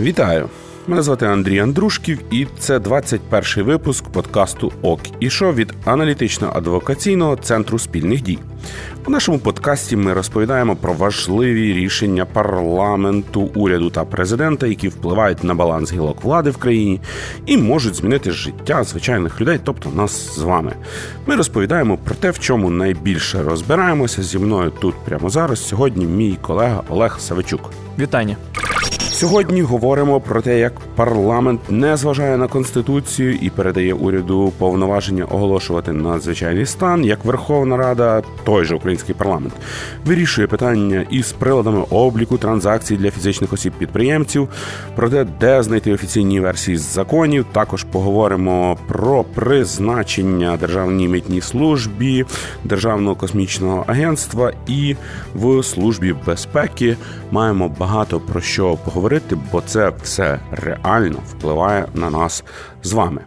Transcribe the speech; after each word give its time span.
Вітаю! 0.00 0.48
Мене 0.86 1.02
звати 1.02 1.26
Андрій 1.26 1.58
Андрушків, 1.58 2.18
і 2.30 2.46
це 2.58 2.78
21-й 2.78 3.62
випуск 3.62 4.08
подкасту 4.08 4.72
ОК 4.82 5.00
і 5.20 5.30
шо 5.30 5.52
від 5.52 5.74
аналітично-адвокаційного 5.84 7.40
центру 7.40 7.78
спільних 7.78 8.22
дій. 8.22 8.38
У 9.06 9.10
нашому 9.10 9.38
подкасті 9.38 9.96
ми 9.96 10.12
розповідаємо 10.12 10.76
про 10.76 10.92
важливі 10.92 11.72
рішення 11.72 12.24
парламенту, 12.24 13.50
уряду 13.54 13.90
та 13.90 14.04
президента, 14.04 14.66
які 14.66 14.88
впливають 14.88 15.44
на 15.44 15.54
баланс 15.54 15.92
гілок 15.92 16.24
влади 16.24 16.50
в 16.50 16.56
країні 16.56 17.00
і 17.46 17.56
можуть 17.56 17.94
змінити 17.94 18.30
життя 18.30 18.84
звичайних 18.84 19.40
людей, 19.40 19.60
тобто 19.64 19.90
нас 19.90 20.36
з 20.36 20.42
вами. 20.42 20.72
Ми 21.26 21.36
розповідаємо 21.36 21.96
про 21.96 22.14
те, 22.14 22.30
в 22.30 22.38
чому 22.38 22.70
найбільше 22.70 23.42
розбираємося 23.42 24.22
зі 24.22 24.38
мною 24.38 24.72
тут 24.80 24.94
прямо 25.04 25.30
зараз. 25.30 25.68
Сьогодні 25.68 26.06
мій 26.06 26.38
колега 26.42 26.82
Олег 26.88 27.16
Савичук. 27.20 27.70
Вітання. 27.98 28.36
Сьогодні 29.18 29.62
говоримо 29.62 30.20
про 30.20 30.42
те, 30.42 30.58
як 30.58 30.72
парламент 30.80 31.60
не 31.68 31.96
зважає 31.96 32.36
на 32.36 32.48
конституцію 32.48 33.34
і 33.42 33.50
передає 33.50 33.94
уряду 33.94 34.52
повноваження 34.58 35.24
оголошувати 35.24 35.92
надзвичайний 35.92 36.66
стан, 36.66 37.04
як 37.04 37.24
Верховна 37.24 37.76
Рада, 37.76 38.22
той 38.44 38.64
же 38.64 38.74
український 38.74 39.14
парламент, 39.14 39.52
вирішує 40.04 40.46
питання 40.46 41.06
із 41.10 41.32
приладами 41.32 41.84
обліку 41.90 42.38
транзакцій 42.38 42.96
для 42.96 43.10
фізичних 43.10 43.52
осіб 43.52 43.72
підприємців. 43.78 44.48
Про 44.96 45.10
те, 45.10 45.26
де 45.40 45.62
знайти 45.62 45.92
офіційні 45.92 46.40
версії 46.40 46.76
законів. 46.76 47.46
Також 47.52 47.84
поговоримо 47.84 48.78
про 48.88 49.24
призначення 49.24 50.56
державній 50.56 51.08
митній 51.08 51.40
службі, 51.40 52.24
державного 52.64 53.16
космічного 53.16 53.84
агентства 53.86 54.52
і 54.66 54.96
в 55.34 55.62
службі 55.62 56.14
безпеки 56.26 56.96
маємо 57.30 57.68
багато 57.68 58.20
про 58.20 58.40
що 58.40 58.76
поговорити 58.84 59.38
бо 59.52 59.60
це 59.60 59.92
все 60.02 60.40
реально 60.50 61.18
впливає 61.26 61.86
на 61.94 62.10
нас 62.10 62.44
з 62.82 62.92
вами. 62.92 63.24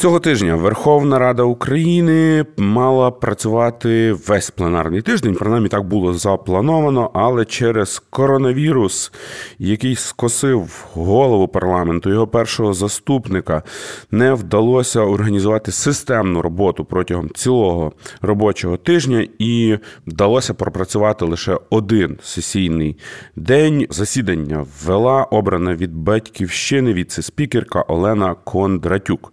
Цього 0.00 0.20
тижня 0.20 0.54
Верховна 0.54 1.18
Рада 1.18 1.42
України 1.42 2.46
мала 2.56 3.10
працювати 3.10 4.12
весь 4.12 4.50
пленарний 4.50 5.02
тиждень. 5.02 5.34
Принаймні 5.34 5.68
так 5.68 5.84
було 5.84 6.14
заплановано, 6.14 7.10
але 7.14 7.44
через 7.44 8.02
коронавірус, 8.10 9.12
який 9.58 9.96
скосив 9.96 10.86
голову 10.94 11.48
парламенту, 11.48 12.10
його 12.10 12.26
першого 12.26 12.72
заступника, 12.72 13.62
не 14.10 14.34
вдалося 14.34 15.00
організувати 15.00 15.72
системну 15.72 16.42
роботу 16.42 16.84
протягом 16.84 17.30
цілого 17.34 17.92
робочого 18.22 18.76
тижня, 18.76 19.28
і 19.38 19.78
вдалося 20.06 20.54
пропрацювати 20.54 21.24
лише 21.24 21.58
один 21.70 22.18
сесійний 22.22 22.96
день. 23.36 23.86
Засідання 23.90 24.66
ввела 24.84 25.24
обрана 25.24 25.74
від 25.74 25.94
батьківщини 25.94 26.92
віце-спікерка 26.92 27.84
Олена 27.88 28.34
Кондратюк. 28.34 29.32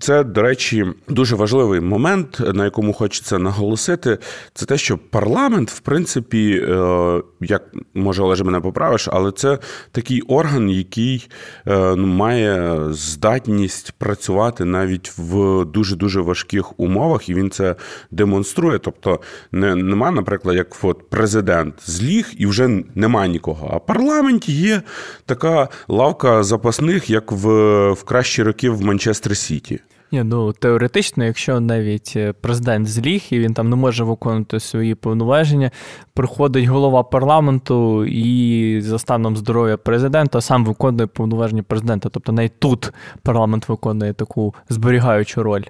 Це, 0.00 0.24
до 0.24 0.42
речі, 0.42 0.86
дуже 1.08 1.36
важливий 1.36 1.80
момент, 1.80 2.40
на 2.54 2.64
якому 2.64 2.92
хочеться 2.92 3.38
наголосити, 3.38 4.18
це 4.54 4.66
те, 4.66 4.78
що 4.78 4.98
парламент, 4.98 5.70
в 5.70 5.80
принципі, 5.80 6.64
е, 6.68 7.22
як 7.40 7.62
може 7.94 8.22
Олеже 8.22 8.44
мене 8.44 8.60
поправиш, 8.60 9.08
але 9.12 9.32
це 9.32 9.58
такий 9.92 10.20
орган, 10.20 10.70
який 10.70 11.30
е, 11.66 11.94
ну, 11.96 12.06
має 12.06 12.78
здатність 12.90 13.92
працювати 13.98 14.64
навіть 14.64 15.12
в 15.18 15.64
дуже 15.64 15.96
дуже 15.96 16.20
важких 16.20 16.80
умовах, 16.80 17.28
і 17.28 17.34
він 17.34 17.50
це 17.50 17.76
демонструє. 18.10 18.78
Тобто, 18.78 19.20
не 19.52 19.74
нема, 19.74 20.10
наприклад, 20.10 20.56
як 20.56 20.76
от 20.82 21.10
президент 21.10 21.74
зліг 21.86 22.32
і 22.38 22.46
вже 22.46 22.82
нема 22.94 23.26
нікого. 23.26 23.70
А 23.72 23.76
в 23.76 23.86
парламенті 23.86 24.52
є 24.52 24.82
така 25.26 25.68
лавка 25.88 26.42
запасних, 26.42 27.10
як 27.10 27.32
в, 27.32 27.46
в 27.92 28.04
кращі 28.04 28.42
роки 28.42 28.70
в 28.70 28.82
Манчестер 28.82 29.36
Сіті. 29.36 29.80
Ні, 30.12 30.22
ну 30.22 30.52
теоретично, 30.52 31.24
якщо 31.24 31.60
навіть 31.60 32.12
е, 32.16 32.32
президент 32.32 32.88
зліг 32.88 33.22
і 33.30 33.38
він 33.38 33.54
там 33.54 33.70
не 33.70 33.76
може 33.76 34.04
виконувати 34.04 34.60
свої 34.60 34.94
повноваження, 34.94 35.70
приходить 36.14 36.64
голова 36.64 37.02
парламенту 37.02 38.04
і 38.04 38.80
за 38.80 38.98
станом 38.98 39.36
здоров'я 39.36 39.76
президента 39.76 40.40
сам 40.40 40.64
виконує 40.64 41.06
повноваження 41.06 41.62
президента. 41.62 42.08
Тобто 42.08 42.32
навіть 42.32 42.58
тут 42.58 42.92
парламент 43.22 43.68
виконує 43.68 44.12
таку 44.12 44.54
зберігаючу 44.68 45.42
роль. 45.42 45.64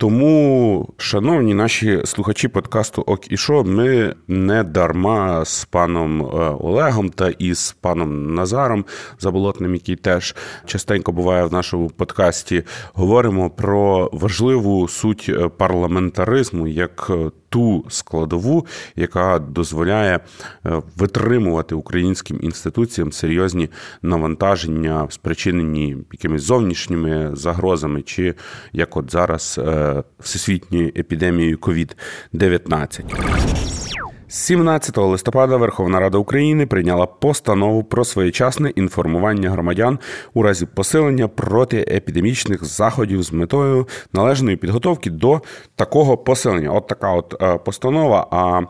Тому, 0.00 0.88
шановні 0.96 1.54
наші 1.54 2.02
слухачі 2.04 2.48
подкасту 2.48 3.02
Ок 3.06 3.32
і 3.32 3.36
Шо, 3.36 3.64
ми 3.64 4.14
не 4.28 4.64
дарма 4.64 5.44
з 5.44 5.64
паном 5.64 6.22
е, 6.22 6.26
Олегом 6.60 7.10
та 7.10 7.28
із 7.28 7.76
паном 7.80 8.34
Назаром 8.34 8.84
Заболотним, 9.20 9.74
який 9.74 9.96
теж 9.96 10.36
частенько 10.66 11.12
буває 11.12 11.44
в 11.44 11.52
нашому 11.52 11.90
подкасті, 11.90 12.62
говоримо 12.92 13.50
про 13.50 14.10
важливу 14.12 14.88
суть 14.88 15.26
е, 15.28 15.48
парламентаризму 15.48 16.66
як 16.66 17.06
е, 17.10 17.30
ту 17.48 17.84
складову, 17.88 18.66
яка 18.96 19.38
дозволяє 19.38 20.20
е, 20.66 20.82
витримувати 20.96 21.74
українським 21.74 22.38
інституціям 22.42 23.12
серйозні 23.12 23.68
навантаження, 24.02 25.06
спричинені 25.10 25.96
якимись 26.12 26.42
зовнішніми 26.42 27.30
загрозами, 27.32 28.02
чи 28.02 28.34
як 28.72 28.96
от 28.96 29.10
зараз 29.10 29.60
е, 29.66 30.02
всесвітньою 30.18 30.92
епідемією 30.96 31.56
COVID-19. 31.56 33.87
17 34.30 34.96
листопада 34.98 35.56
Верховна 35.56 36.00
Рада 36.00 36.18
України 36.18 36.66
прийняла 36.66 37.06
постанову 37.06 37.84
про 37.84 38.04
своєчасне 38.04 38.70
інформування 38.70 39.50
громадян 39.50 39.98
у 40.34 40.42
разі 40.42 40.66
посилення 40.66 41.28
протиепідемічних 41.28 42.64
заходів 42.64 43.22
з 43.22 43.32
метою 43.32 43.88
належної 44.12 44.56
підготовки 44.56 45.10
до 45.10 45.40
такого 45.76 46.16
посилення. 46.16 46.70
От 46.70 46.86
така 46.86 47.12
от 47.12 47.42
е, 47.42 47.58
постанова. 47.58 48.26
А 48.30 48.60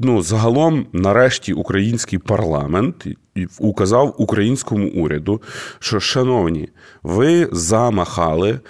ну 0.00 0.22
загалом, 0.22 0.86
нарешті, 0.92 1.52
український 1.52 2.18
парламент. 2.18 3.06
Указав 3.58 4.14
українському 4.18 4.90
уряду, 4.90 5.42
що, 5.78 6.00
шановні, 6.00 6.68
ви 7.02 7.48
замахали 7.52 8.60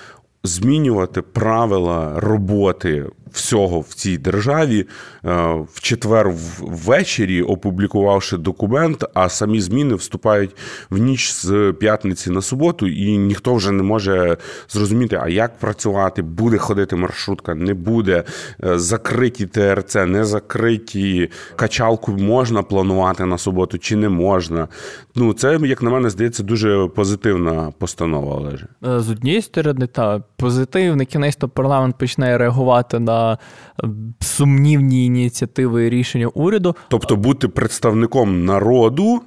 змінювати 0.47 1.23
правила 1.23 2.13
роботи 2.17 3.07
всього 3.33 3.81
в 3.81 3.95
цій 3.95 4.19
державі 4.19 4.81
е, 4.81 4.87
в 5.73 5.81
четвер 5.81 6.33
ввечері, 6.61 7.43
опублікувавши 7.43 8.37
документ, 8.37 9.05
а 9.15 9.29
самі 9.29 9.61
зміни 9.61 9.95
вступають 9.95 10.57
в 10.91 10.99
ніч 10.99 11.33
з 11.33 11.73
п'ятниці 11.81 12.31
на 12.31 12.43
суботу, 12.43 12.87
і 12.87 13.19
ніхто 13.19 13.55
вже 13.55 13.71
не 13.71 13.83
може 13.83 14.37
зрозуміти, 14.69 15.19
а 15.23 15.29
як 15.29 15.59
працювати, 15.59 16.23
буде 16.23 16.59
ходити 16.59 16.97
маршрутка, 16.97 17.55
не 17.55 17.75
буде 17.75 18.25
е, 18.65 18.79
закриті 18.79 19.47
ТРЦ, 19.47 19.95
не 19.95 20.25
закриті 20.25 21.31
качалку 21.57 22.13
можна 22.13 22.63
планувати 22.63 23.25
на 23.25 23.39
суботу 23.39 23.79
чи 23.79 23.97
не 23.97 24.09
можна. 24.09 24.69
Ну 25.15 25.33
це 25.33 25.59
як 25.63 25.83
на 25.83 25.91
мене 25.91 26.11
здається 26.11 26.43
дуже 26.43 26.89
позитивна 26.89 27.73
постанова. 27.79 28.37
Олеже. 28.37 28.67
Е, 28.87 29.01
з 29.01 29.11
однієї 29.11 29.43
сторони, 29.43 29.87
та 29.87 30.23
позитивний 30.37 31.07
кінець 31.07 31.37
то 31.37 31.49
парламент 31.49 31.99
починає 31.99 32.39
реагувати 32.39 32.99
на 32.99 33.16
сумнівні 34.21 35.07
ініціативи 35.07 35.87
і 35.87 35.91
рішення 35.91 36.27
уряду. 36.27 36.77
Тобто 36.89 37.17
бути 37.17 37.49
представником 37.49 38.45
народу. 38.45 39.23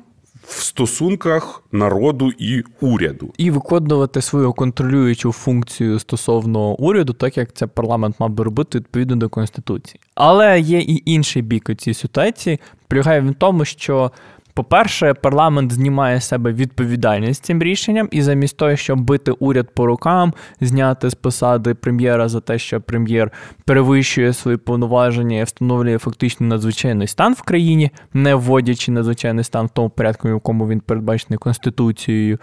В 0.47 0.61
стосунках 0.61 1.63
народу 1.71 2.31
і 2.37 2.63
уряду, 2.81 3.33
і 3.37 3.51
виконувати 3.51 4.21
свою 4.21 4.53
контролюючу 4.53 5.31
функцію 5.31 5.99
стосовно 5.99 6.73
уряду, 6.73 7.13
так 7.13 7.37
як 7.37 7.53
це 7.53 7.67
парламент 7.67 8.15
мав 8.19 8.29
би 8.29 8.43
робити 8.43 8.77
відповідно 8.77 9.15
до 9.15 9.29
конституції. 9.29 9.99
Але 10.15 10.59
є 10.59 10.79
і 10.79 11.03
інший 11.05 11.41
бік 11.41 11.69
у 11.69 11.73
цій 11.73 11.93
ситуації. 11.93 12.59
Полягає 12.87 13.21
в 13.21 13.33
тому, 13.33 13.65
що 13.65 14.11
по-перше, 14.59 15.13
парламент 15.13 15.71
знімає 15.71 16.21
з 16.21 16.27
себе 16.27 16.53
відповідальність 16.53 17.45
цим 17.45 17.63
рішенням, 17.63 18.07
і 18.11 18.21
замість 18.21 18.57
того, 18.57 18.75
щоб 18.75 18.99
бити 18.99 19.31
уряд 19.31 19.67
по 19.73 19.85
рукам, 19.85 20.33
зняти 20.61 21.09
з 21.09 21.13
посади 21.13 21.73
прем'єра 21.73 22.29
за 22.29 22.39
те, 22.39 22.59
що 22.59 22.81
прем'єр 22.81 23.31
перевищує 23.65 24.33
свої 24.33 24.57
повноваження 24.57 25.39
і 25.39 25.43
встановлює 25.43 25.97
фактично 25.97 26.47
надзвичайний 26.47 27.07
стан 27.07 27.33
в 27.33 27.41
країні, 27.41 27.91
не 28.13 28.35
вводячи 28.35 28.91
надзвичайний 28.91 29.43
стан 29.43 29.65
в 29.65 29.69
тому 29.69 29.89
порядку, 29.89 30.27
в 30.27 30.31
якому 30.31 30.67
він 30.67 30.79
передбачений 30.79 31.37
конституцією. 31.37 32.37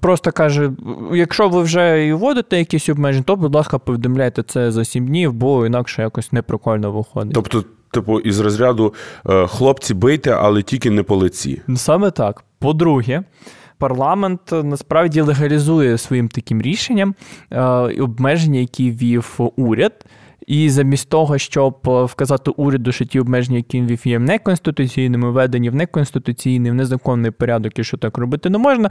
Просто 0.00 0.32
каже: 0.32 0.70
якщо 1.12 1.48
ви 1.48 1.62
вже 1.62 2.06
і 2.06 2.12
вводите 2.12 2.58
якісь 2.58 2.88
обмеження, 2.88 3.24
то, 3.24 3.36
будь 3.36 3.54
ласка, 3.54 3.78
повідомляйте 3.78 4.42
це 4.42 4.72
за 4.72 4.84
сім 4.84 5.06
днів, 5.06 5.32
бо 5.32 5.66
інакше 5.66 6.02
якось 6.02 6.32
неприкольно 6.32 6.92
виходить. 6.92 7.34
Тобто 7.34 7.64
типу, 7.90 8.20
із 8.20 8.40
розряду 8.40 8.94
е, 9.28 9.46
хлопці 9.46 9.94
бийте, 9.94 10.30
але 10.30 10.62
тільки 10.62 10.90
не 10.90 11.02
по 11.02 11.16
лиці. 11.16 11.62
Саме 11.76 12.10
так. 12.10 12.44
По-друге, 12.58 13.22
парламент 13.78 14.40
насправді 14.52 15.20
легалізує 15.20 15.98
своїм 15.98 16.28
таким 16.28 16.62
рішенням 16.62 17.14
е, 17.50 17.60
обмеження, 18.02 18.60
які 18.60 18.90
вів 18.90 19.38
уряд. 19.56 19.92
І 20.46 20.70
замість 20.70 21.08
того, 21.08 21.38
щоб 21.38 21.76
вказати 21.84 22.50
уряду, 22.50 22.92
що 22.92 23.04
ті 23.04 23.20
обмеження, 23.20 23.56
які 23.56 23.80
він 23.80 23.98
є 24.04 24.18
неконституційними, 24.18 25.30
введені 25.30 25.70
в 25.70 25.74
неконституційний, 25.74 26.70
в 26.70 26.74
незаконний 26.74 27.30
порядок, 27.30 27.78
і 27.78 27.84
що 27.84 27.96
так 27.96 28.18
робити 28.18 28.50
не 28.50 28.58
можна. 28.58 28.90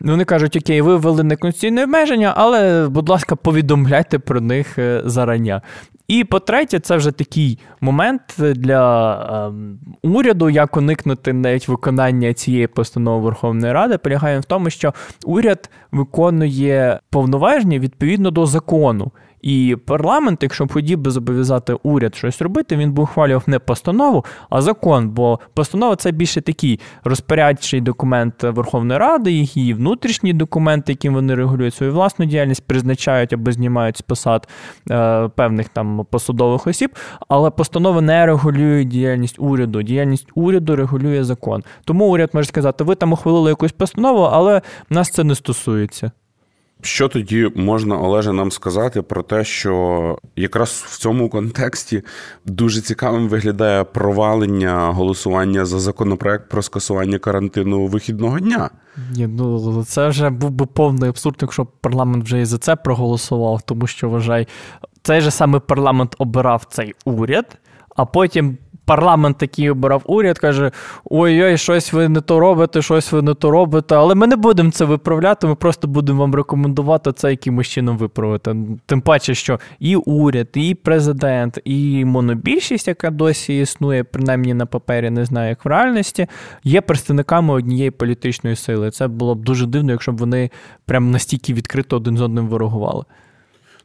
Вони 0.00 0.24
кажуть, 0.24 0.56
окей, 0.56 0.80
ви 0.80 0.96
ввели 0.96 1.22
неконституційне 1.22 1.84
обмеження, 1.84 2.32
але, 2.36 2.88
будь 2.88 3.08
ласка, 3.08 3.36
повідомляйте 3.36 4.18
про 4.18 4.40
них 4.40 4.78
е, 4.78 5.02
зарання. 5.04 5.62
І 6.08 6.24
по-третє, 6.24 6.78
це 6.78 6.96
вже 6.96 7.10
такий 7.10 7.58
момент 7.80 8.22
для 8.38 9.14
е, 10.02 10.08
уряду, 10.08 10.50
як 10.50 10.76
уникнути 10.76 11.32
навіть 11.32 11.68
виконання 11.68 12.34
цієї 12.34 12.66
постанови 12.66 13.24
Верховної 13.24 13.72
Ради, 13.72 13.98
полягає 13.98 14.40
в 14.40 14.44
тому, 14.44 14.70
що 14.70 14.94
уряд 15.24 15.70
виконує 15.92 17.00
повноваження 17.10 17.78
відповідно 17.78 18.30
до 18.30 18.46
закону. 18.46 19.12
І 19.44 19.76
парламент, 19.86 20.42
якщо 20.42 20.64
б 20.64 20.72
хотів 20.72 20.98
би 20.98 21.10
зобов'язати 21.10 21.76
уряд 21.82 22.14
щось 22.14 22.42
робити, 22.42 22.76
він 22.76 22.92
би 22.92 23.02
ухвалював 23.02 23.42
не 23.46 23.58
постанову, 23.58 24.24
а 24.50 24.62
закон. 24.62 25.08
Бо 25.08 25.40
постанова 25.54 25.96
це 25.96 26.12
більше 26.12 26.40
такий 26.40 26.80
розпорядчий 27.04 27.80
документ 27.80 28.42
Верховної 28.42 29.00
Ради, 29.00 29.32
її 29.32 29.74
внутрішній 29.74 30.32
документ, 30.32 30.88
яким 30.88 31.14
вони 31.14 31.34
регулюють 31.34 31.74
свою 31.74 31.92
власну 31.92 32.24
діяльність, 32.24 32.66
призначають 32.66 33.32
або 33.32 33.52
знімають 33.52 33.96
з 33.96 34.02
посад 34.02 34.48
е, 34.90 35.28
певних 35.28 35.68
там 35.68 36.06
посадових 36.10 36.66
осіб. 36.66 36.90
Але 37.28 37.50
постанови 37.50 38.00
не 38.00 38.26
регулюють 38.26 38.88
діяльність 38.88 39.36
уряду. 39.38 39.82
Діяльність 39.82 40.28
уряду 40.34 40.76
регулює 40.76 41.24
закон. 41.24 41.62
Тому 41.84 42.06
уряд 42.06 42.30
може 42.32 42.48
сказати, 42.48 42.84
ви 42.84 42.94
там 42.94 43.12
ухвалили 43.12 43.50
якусь 43.50 43.72
постанову, 43.72 44.22
але 44.22 44.62
нас 44.90 45.10
це 45.10 45.24
не 45.24 45.34
стосується. 45.34 46.10
Що 46.84 47.08
тоді 47.08 47.50
можна, 47.54 47.98
Олеже, 47.98 48.32
нам 48.32 48.50
сказати 48.50 49.02
про 49.02 49.22
те, 49.22 49.44
що 49.44 50.18
якраз 50.36 50.84
в 50.88 50.98
цьому 50.98 51.28
контексті 51.28 52.02
дуже 52.46 52.80
цікавим 52.80 53.28
виглядає 53.28 53.84
провалення 53.84 54.92
голосування 54.92 55.64
за 55.64 55.80
законопроект 55.80 56.48
про 56.48 56.62
скасування 56.62 57.18
карантину 57.18 57.86
вихідного 57.86 58.40
дня? 58.40 58.70
Ні, 59.16 59.26
ну 59.26 59.84
це 59.84 60.08
вже 60.08 60.30
був 60.30 60.50
би 60.50 60.66
повний 60.66 61.10
абсурд, 61.10 61.36
якщо 61.40 61.66
парламент 61.66 62.24
вже 62.24 62.40
і 62.40 62.44
за 62.44 62.58
це 62.58 62.76
проголосував, 62.76 63.62
тому 63.62 63.86
що 63.86 64.08
вважай, 64.08 64.48
цей 65.02 65.20
же 65.20 65.30
саме 65.30 65.60
парламент 65.60 66.14
обирав 66.18 66.66
цей 66.70 66.94
уряд, 67.04 67.58
а 67.96 68.04
потім 68.04 68.58
парламент 68.84 69.38
такий 69.38 69.70
обирав 69.70 70.02
уряд, 70.04 70.38
каже: 70.38 70.70
ой-ой, 71.04 71.58
щось 71.58 71.92
ви 71.92 72.08
не 72.08 72.20
то 72.20 72.40
робите, 72.40 72.82
щось 72.82 73.12
ви 73.12 73.22
не 73.22 73.34
то 73.34 73.50
робите. 73.50 73.94
Але 73.94 74.14
ми 74.14 74.26
не 74.26 74.36
будемо 74.36 74.70
це 74.70 74.84
виправляти, 74.84 75.46
ми 75.46 75.54
просто 75.54 75.88
будемо 75.88 76.20
вам 76.20 76.34
рекомендувати 76.34 77.12
це 77.12 77.30
якимось 77.30 77.66
чином 77.66 77.98
виправити. 77.98 78.56
Тим 78.86 79.00
паче, 79.00 79.34
що 79.34 79.60
і 79.78 79.96
уряд, 79.96 80.48
і 80.54 80.74
президент, 80.74 81.58
і 81.64 82.04
монобільшість, 82.04 82.88
яка 82.88 83.10
досі 83.10 83.60
існує, 83.60 84.04
принаймні 84.04 84.54
на 84.54 84.66
папері, 84.66 85.10
не 85.10 85.24
знаю, 85.24 85.48
як 85.48 85.64
в 85.64 85.68
реальності, 85.68 86.26
є 86.64 86.80
представниками 86.80 87.54
однієї 87.54 87.90
політичної 87.90 88.56
сили. 88.56 88.90
Це 88.90 89.08
було 89.08 89.34
б 89.34 89.44
дуже 89.44 89.66
дивно, 89.66 89.92
якщо 89.92 90.12
б 90.12 90.16
вони 90.16 90.50
прям 90.86 91.10
настільки 91.10 91.54
відкрито 91.54 91.96
один 91.96 92.16
з 92.16 92.20
одним 92.20 92.48
ворогували. 92.48 93.04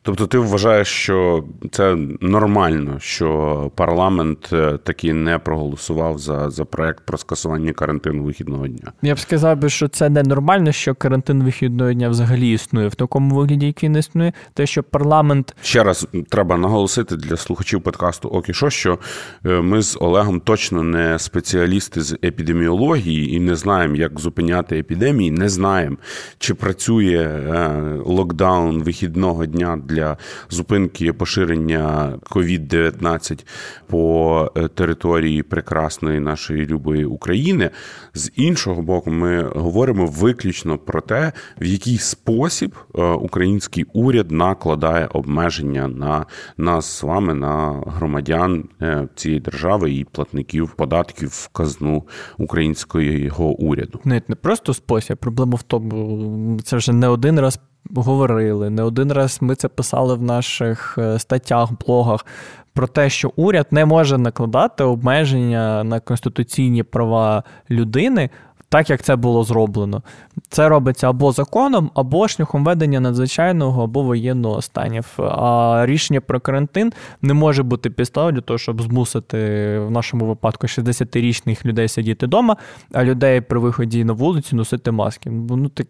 Тобто 0.01 0.27
ти 0.27 0.37
вважаєш, 0.37 0.87
що 0.87 1.43
це 1.71 1.97
нормально, 2.21 2.97
що 2.99 3.71
парламент 3.75 4.49
е, 4.53 4.77
таки 4.83 5.13
не 5.13 5.39
проголосував 5.39 6.19
за 6.19 6.49
за 6.49 6.65
проект 6.65 7.05
про 7.05 7.17
скасування 7.17 7.73
карантину 7.73 8.23
вихідного 8.23 8.67
дня? 8.67 8.91
Я 9.01 9.15
б 9.15 9.19
сказав 9.19 9.57
би, 9.57 9.69
що 9.69 9.87
це 9.87 10.09
не 10.09 10.23
нормально, 10.23 10.71
що 10.71 10.95
карантин 10.95 11.43
вихідного 11.43 11.93
дня 11.93 12.09
взагалі 12.09 12.51
існує 12.53 12.87
в 12.87 12.95
такому 12.95 13.35
вигляді, 13.35 13.65
як 13.65 13.83
він 13.83 13.97
існує. 13.97 14.33
Те, 14.53 14.65
що 14.65 14.83
парламент 14.83 15.55
ще 15.61 15.83
раз 15.83 16.07
треба 16.29 16.57
наголосити 16.57 17.15
для 17.15 17.37
слухачів 17.37 17.81
подкасту 17.81 18.29
Окі 18.29 18.53
що, 18.53 18.69
що 18.69 18.99
е, 19.45 19.49
ми 19.49 19.81
з 19.81 19.97
Олегом 20.01 20.39
точно 20.39 20.83
не 20.83 21.19
спеціалісти 21.19 22.01
з 22.01 22.17
епідеміології 22.23 23.35
і 23.35 23.39
не 23.39 23.55
знаємо, 23.55 23.95
як 23.95 24.19
зупиняти 24.19 24.79
епідемії. 24.79 25.31
Не 25.31 25.49
знаємо, 25.49 25.97
чи 26.37 26.53
працює 26.53 27.17
е, 27.17 27.69
локдаун 28.05 28.83
вихідного 28.83 29.45
дня 29.45 29.81
для 29.89 30.17
зупинки 30.49 31.13
поширення 31.13 32.13
COVID-19 32.29 33.45
по 33.87 34.51
е, 34.55 34.67
території 34.67 35.43
прекрасної 35.43 36.19
нашої 36.19 36.65
любої 36.65 37.05
України. 37.05 37.69
З 38.13 38.31
іншого 38.35 38.81
боку, 38.81 39.11
ми 39.11 39.43
говоримо 39.43 40.05
виключно 40.05 40.77
про 40.77 41.01
те, 41.01 41.31
в 41.61 41.65
який 41.65 41.97
спосіб 41.97 42.75
е, 42.95 43.03
український 43.03 43.85
уряд 43.93 44.31
накладає 44.31 45.09
обмеження 45.13 45.87
на 45.87 46.25
нас 46.57 46.85
з 46.99 47.03
вами, 47.03 47.33
на 47.33 47.83
громадян 47.87 48.69
е, 48.81 49.07
цієї 49.15 49.41
держави 49.41 49.91
і 49.91 50.03
платників 50.03 50.69
податків 50.69 51.29
в 51.29 51.47
казну 51.47 52.03
українського 52.37 53.45
уряду. 53.45 53.99
Не, 54.03 54.21
не 54.27 54.35
просто 54.35 54.73
спосіб. 54.73 55.17
Проблема 55.17 55.55
в 55.55 55.63
тому, 55.63 56.59
це 56.63 56.77
вже 56.77 56.93
не 56.93 57.07
один 57.07 57.39
раз 57.39 57.59
говорили, 57.95 58.69
не 58.69 58.83
один 58.83 59.11
раз 59.11 59.37
ми 59.41 59.55
це 59.55 59.67
писали 59.67 60.15
в 60.15 60.21
наших 60.21 60.95
е, 60.97 61.19
статтях, 61.19 61.69
блогах. 61.85 62.25
Про 62.73 62.87
те, 62.87 63.09
що 63.09 63.31
уряд 63.35 63.67
не 63.71 63.85
може 63.85 64.17
накладати 64.17 64.83
обмеження 64.83 65.83
на 65.83 65.99
конституційні 65.99 66.83
права 66.83 67.43
людини, 67.69 68.29
так 68.69 68.89
як 68.89 69.03
це 69.03 69.15
було 69.15 69.43
зроблено. 69.43 70.03
Це 70.49 70.69
робиться 70.69 71.09
або 71.09 71.31
законом, 71.31 71.91
або 71.95 72.27
шляхом 72.27 72.65
ведення 72.65 72.99
надзвичайного 72.99 73.83
або 73.83 74.01
воєнного 74.01 74.61
станів. 74.61 75.05
А 75.17 75.83
рішення 75.85 76.21
про 76.21 76.39
карантин 76.39 76.93
не 77.21 77.33
може 77.33 77.63
бути 77.63 77.89
підставою 77.89 78.33
для 78.33 78.41
того, 78.41 78.57
щоб 78.57 78.81
змусити 78.81 79.37
в 79.79 79.91
нашому 79.91 80.25
випадку 80.25 80.67
60-річних 80.67 81.65
людей 81.65 81.87
сидіти 81.87 82.25
вдома, 82.25 82.57
а 82.93 83.03
людей 83.03 83.41
при 83.41 83.59
виході 83.59 84.03
на 84.03 84.13
вулицю 84.13 84.55
носити 84.55 84.91
маски. 84.91 85.29
Ну 85.29 85.69
так 85.69 85.87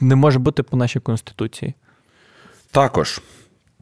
не 0.00 0.16
може 0.16 0.38
бути 0.38 0.62
по 0.62 0.76
нашій 0.76 1.00
конституції. 1.00 1.74
Також 2.70 3.20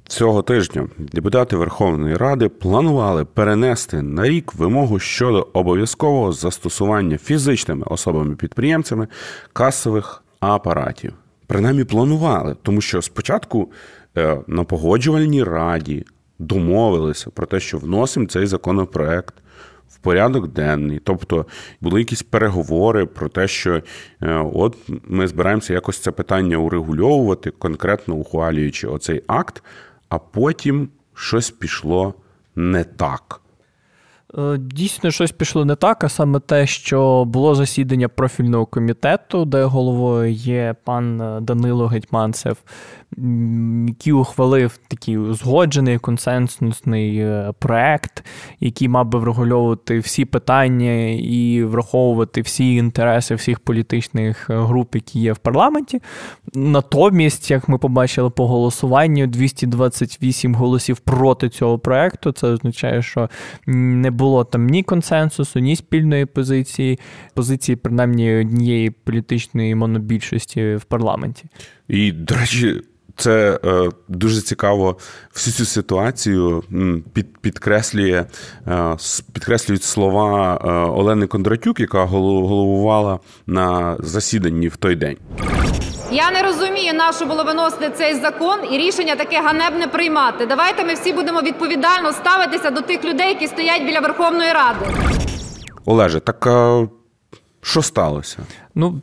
цього 0.08 0.42
тижня 0.42 0.88
депутати 0.98 1.56
Верховної 1.56 2.16
Ради 2.16 2.48
планували 2.48 3.24
перенести 3.24 4.02
на 4.02 4.28
рік 4.28 4.54
вимогу 4.54 4.98
щодо 4.98 5.48
обов'язкового 5.52 6.32
застосування 6.32 7.18
фізичними 7.18 7.84
особами-підприємцями 7.86 9.08
касових 9.52 10.22
апаратів. 10.40 11.12
Принаймні 11.46 11.84
планували, 11.84 12.56
тому 12.62 12.80
що 12.80 13.02
спочатку 13.02 13.72
е, 14.16 14.40
на 14.46 14.64
погоджувальній 14.64 15.44
раді 15.44 16.04
домовилися 16.38 17.30
про 17.30 17.46
те, 17.46 17.60
що 17.60 17.78
вносимо 17.78 18.26
цей 18.26 18.46
законопроект 18.46 19.34
порядок 20.06 20.48
денний. 20.48 21.00
Тобто 21.04 21.46
були 21.80 22.00
якісь 22.00 22.22
переговори 22.22 23.06
про 23.06 23.28
те, 23.28 23.48
що 23.48 23.82
е, 24.22 24.46
от 24.54 24.76
ми 25.04 25.26
збираємося 25.28 25.72
якось 25.72 25.98
це 25.98 26.10
питання 26.10 26.56
урегульовувати, 26.56 27.50
конкретно 27.50 28.14
ухвалюючи 28.14 28.88
оцей 28.88 29.22
акт, 29.26 29.62
а 30.08 30.18
потім 30.18 30.88
щось 31.14 31.50
пішло 31.50 32.14
не 32.56 32.84
так. 32.84 33.40
Е, 34.38 34.58
дійсно, 34.58 35.10
щось 35.10 35.32
пішло 35.32 35.64
не 35.64 35.76
так, 35.76 36.04
а 36.04 36.08
саме 36.08 36.40
те, 36.40 36.66
що 36.66 37.24
було 37.24 37.54
засідання 37.54 38.08
профільного 38.08 38.66
комітету, 38.66 39.44
де 39.44 39.64
головою 39.64 40.32
є 40.32 40.74
пан 40.84 41.38
Данило 41.40 41.86
Гетьманцев, 41.86 42.56
який 43.88 44.12
ухвалив 44.12 44.78
такий 44.88 45.18
узгоджений 45.18 45.98
консенсусний 45.98 47.18
е, 47.18 47.52
проект, 47.58 48.24
який 48.60 48.88
мав 48.88 49.06
би 49.06 49.18
врегульовувати 49.18 49.98
всі 49.98 50.24
питання 50.24 51.08
і 51.10 51.64
враховувати 51.64 52.40
всі 52.40 52.74
інтереси 52.74 53.34
всіх 53.34 53.60
політичних 53.60 54.50
е, 54.50 54.58
груп, 54.58 54.94
які 54.94 55.20
є 55.20 55.32
в 55.32 55.38
парламенті. 55.38 56.02
Натомість, 56.54 57.50
як 57.50 57.68
ми 57.68 57.78
побачили 57.78 58.30
по 58.30 58.46
голосуванню, 58.46 59.26
228 59.26 60.54
голосів 60.54 60.98
проти 60.98 61.48
цього 61.48 61.78
проекту. 61.78 62.32
Це 62.32 62.46
означає, 62.46 63.02
що 63.02 63.30
не 63.66 64.10
було 64.10 64.44
там 64.44 64.66
ні 64.66 64.82
консенсусу, 64.82 65.58
ні 65.58 65.76
спільної 65.76 66.26
позиції, 66.26 66.98
позиції 67.34 67.76
принаймні 67.76 68.36
однієї 68.40 68.90
політичної 68.90 69.74
монобільшості 69.74 70.74
в 70.74 70.84
парламенті. 70.84 71.44
І, 71.88 72.12
до 72.12 72.34
речі, 72.34 72.82
це 73.16 73.58
е, 73.64 73.88
дуже 74.08 74.40
цікаво 74.40 74.96
всю 75.34 75.54
цю 75.54 75.64
ситуацію 75.64 76.62
під, 77.12 77.38
підкреслює 77.38 78.24
е, 78.68 78.96
підкреслюють 79.32 79.82
слова 79.84 80.58
е, 80.64 80.70
Олени 80.70 81.26
Кондратюк, 81.26 81.80
яка 81.80 82.04
головувала 82.04 83.18
на 83.46 83.96
засіданні 84.00 84.68
в 84.68 84.76
той 84.76 84.96
день. 84.96 85.16
Я 86.12 86.30
не 86.30 86.42
розумію, 86.42 86.94
на 86.94 87.12
що 87.12 87.26
було 87.26 87.44
виносити 87.44 87.90
цей 87.90 88.14
закон 88.14 88.58
і 88.72 88.78
рішення 88.78 89.16
таке 89.16 89.40
ганебне 89.42 89.86
приймати. 89.86 90.46
Давайте 90.46 90.84
ми 90.84 90.94
всі 90.94 91.12
будемо 91.12 91.40
відповідально 91.40 92.12
ставитися 92.12 92.70
до 92.70 92.80
тих 92.80 93.04
людей, 93.04 93.28
які 93.28 93.46
стоять 93.46 93.84
біля 93.86 94.00
Верховної 94.00 94.52
Ради. 94.52 94.86
Олеже, 95.84 96.20
так 96.20 96.46
а 96.46 96.86
що 97.62 97.82
сталося? 97.82 98.38
Ну, 98.74 99.02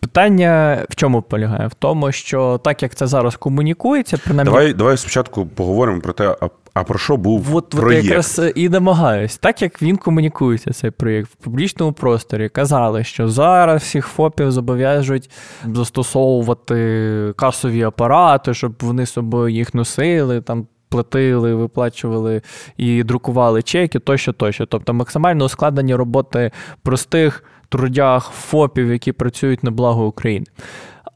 Питання 0.00 0.84
в 0.90 0.94
чому 0.94 1.22
полягає? 1.22 1.66
В 1.66 1.74
тому, 1.74 2.12
що 2.12 2.60
так 2.64 2.82
як 2.82 2.94
це 2.94 3.06
зараз 3.06 3.36
комунікується, 3.36 4.18
принаймні... 4.24 4.52
Давай 4.52 4.74
давай 4.74 4.96
спочатку 4.96 5.46
поговоримо 5.46 6.00
про 6.00 6.12
те, 6.12 6.36
а 6.40 6.48
А 6.74 6.84
про 6.84 6.98
що 6.98 7.16
був 7.16 7.56
От, 7.56 7.74
от 7.74 7.92
якраз 7.92 8.40
і 8.54 8.68
намагаюсь. 8.68 9.38
Так 9.38 9.62
як 9.62 9.82
він 9.82 9.96
комунікується, 9.96 10.72
цей 10.72 10.90
проєкт 10.90 11.30
в 11.30 11.34
публічному 11.34 11.92
просторі, 11.92 12.48
казали, 12.48 13.04
що 13.04 13.28
зараз 13.28 13.82
всіх 13.82 14.06
ФОПів 14.06 14.50
зобов'яжуть 14.50 15.30
застосовувати 15.74 17.32
касові 17.36 17.82
апарати, 17.82 18.54
щоб 18.54 18.74
вони 18.80 19.06
собою 19.06 19.54
їх 19.54 19.74
носили, 19.74 20.40
там 20.40 20.66
платили, 20.88 21.54
виплачували 21.54 22.42
і 22.76 23.02
друкували 23.02 23.62
чеки, 23.62 23.98
тощо, 23.98 24.32
тощо. 24.32 24.66
Тобто 24.66 24.94
максимально 24.94 25.44
ускладнення 25.44 25.96
роботи 25.96 26.50
простих 26.82 27.44
трудях 27.68 28.30
ФОПів, 28.30 28.92
які 28.92 29.12
працюють 29.12 29.64
на 29.64 29.70
благо 29.70 30.06
України. 30.06 30.46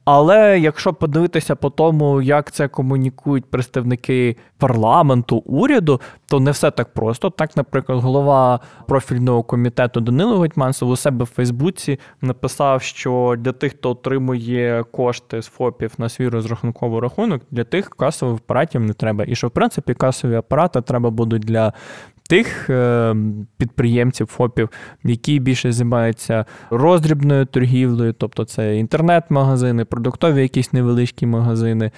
Але 0.05 0.59
якщо 0.59 0.93
подивитися 0.93 1.57
по 1.57 1.71
тому, 1.71 2.23
як 2.23 2.53
це 2.53 2.69
комунікують 2.69 3.45
представники 3.45 4.37
парламенту, 4.59 5.37
уряду, 5.37 6.01
то 6.27 6.41
не 6.41 6.51
все 6.51 6.71
так 6.71 6.93
просто. 6.93 7.31
Так, 7.31 7.57
наприклад, 7.57 7.99
голова 7.99 8.61
профільного 8.89 9.43
комітету 9.43 10.01
Данило 10.01 10.39
Гетьманцев 10.41 10.89
у 10.89 10.97
себе 10.97 11.25
в 11.25 11.29
Фейсбуці 11.29 11.99
написав, 12.23 12.83
що 12.83 13.35
для 13.39 13.53
тих, 13.53 13.73
хто 13.73 13.91
отримує 13.91 14.85
кошти 14.93 15.43
з 15.43 15.47
ФОПів 15.47 15.93
на 15.99 16.09
свій 16.09 16.29
розрахунковий 16.29 17.01
рахунок, 17.01 17.43
для 17.51 17.65
тих 17.65 17.91
касових 17.91 18.37
апаратів 18.37 18.81
не 18.81 18.93
треба. 18.93 19.25
І 19.29 19.35
що 19.35 19.49
в 19.49 19.51
принципі 19.51 19.95
касові 19.95 20.35
апарати 20.35 20.81
треба 20.81 21.11
будуть 21.11 21.43
для 21.43 21.73
тих 22.31 22.71
е, 22.71 23.15
підприємців, 23.57 24.27
ФОПів, 24.27 24.69
які 25.05 25.39
більше 25.39 25.73
займаються 25.73 26.45
роздрібною 26.71 27.47
торгівлею, 27.47 28.13
тобто 28.13 28.45
це 28.45 28.77
інтернет-магазини, 28.77 29.85
продуктові 29.85 30.43
якісь 30.43 30.73
невеличкі 30.73 31.27
магазини. 31.27 31.85
Е, 31.87 31.91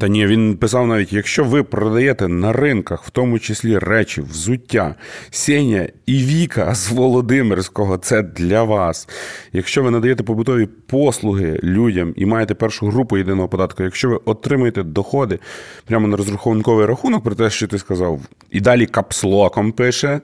Та 0.00 0.08
ні, 0.08 0.26
він 0.26 0.56
писав 0.56 0.86
навіть: 0.86 1.12
якщо 1.12 1.44
ви 1.44 1.62
продаєте 1.62 2.28
на 2.28 2.52
ринках, 2.52 3.04
в 3.04 3.10
тому 3.10 3.38
числі 3.38 3.78
речі, 3.78 4.20
взуття, 4.20 4.94
Сеня 5.30 5.88
і 6.06 6.14
Віка 6.14 6.74
з 6.74 6.92
Володимирського, 6.92 7.96
це 7.96 8.22
для 8.22 8.62
вас. 8.62 9.08
Якщо 9.52 9.82
ви 9.82 9.90
надаєте 9.90 10.22
побутові 10.22 10.66
послуги 10.66 11.60
людям 11.62 12.12
і 12.16 12.26
маєте 12.26 12.54
першу 12.54 12.86
групу 12.86 13.18
єдиного 13.18 13.48
податку, 13.48 13.82
якщо 13.82 14.08
ви 14.08 14.18
отримуєте 14.24 14.82
доходи 14.82 15.38
прямо 15.86 16.08
на 16.08 16.16
розрахунковий 16.16 16.86
рахунок, 16.86 17.24
про 17.24 17.34
те, 17.34 17.50
що 17.50 17.66
ти 17.66 17.78
сказав, 17.78 18.20
і 18.50 18.60
далі 18.60 18.81
капслоком 18.86 19.72
пише. 19.72 20.20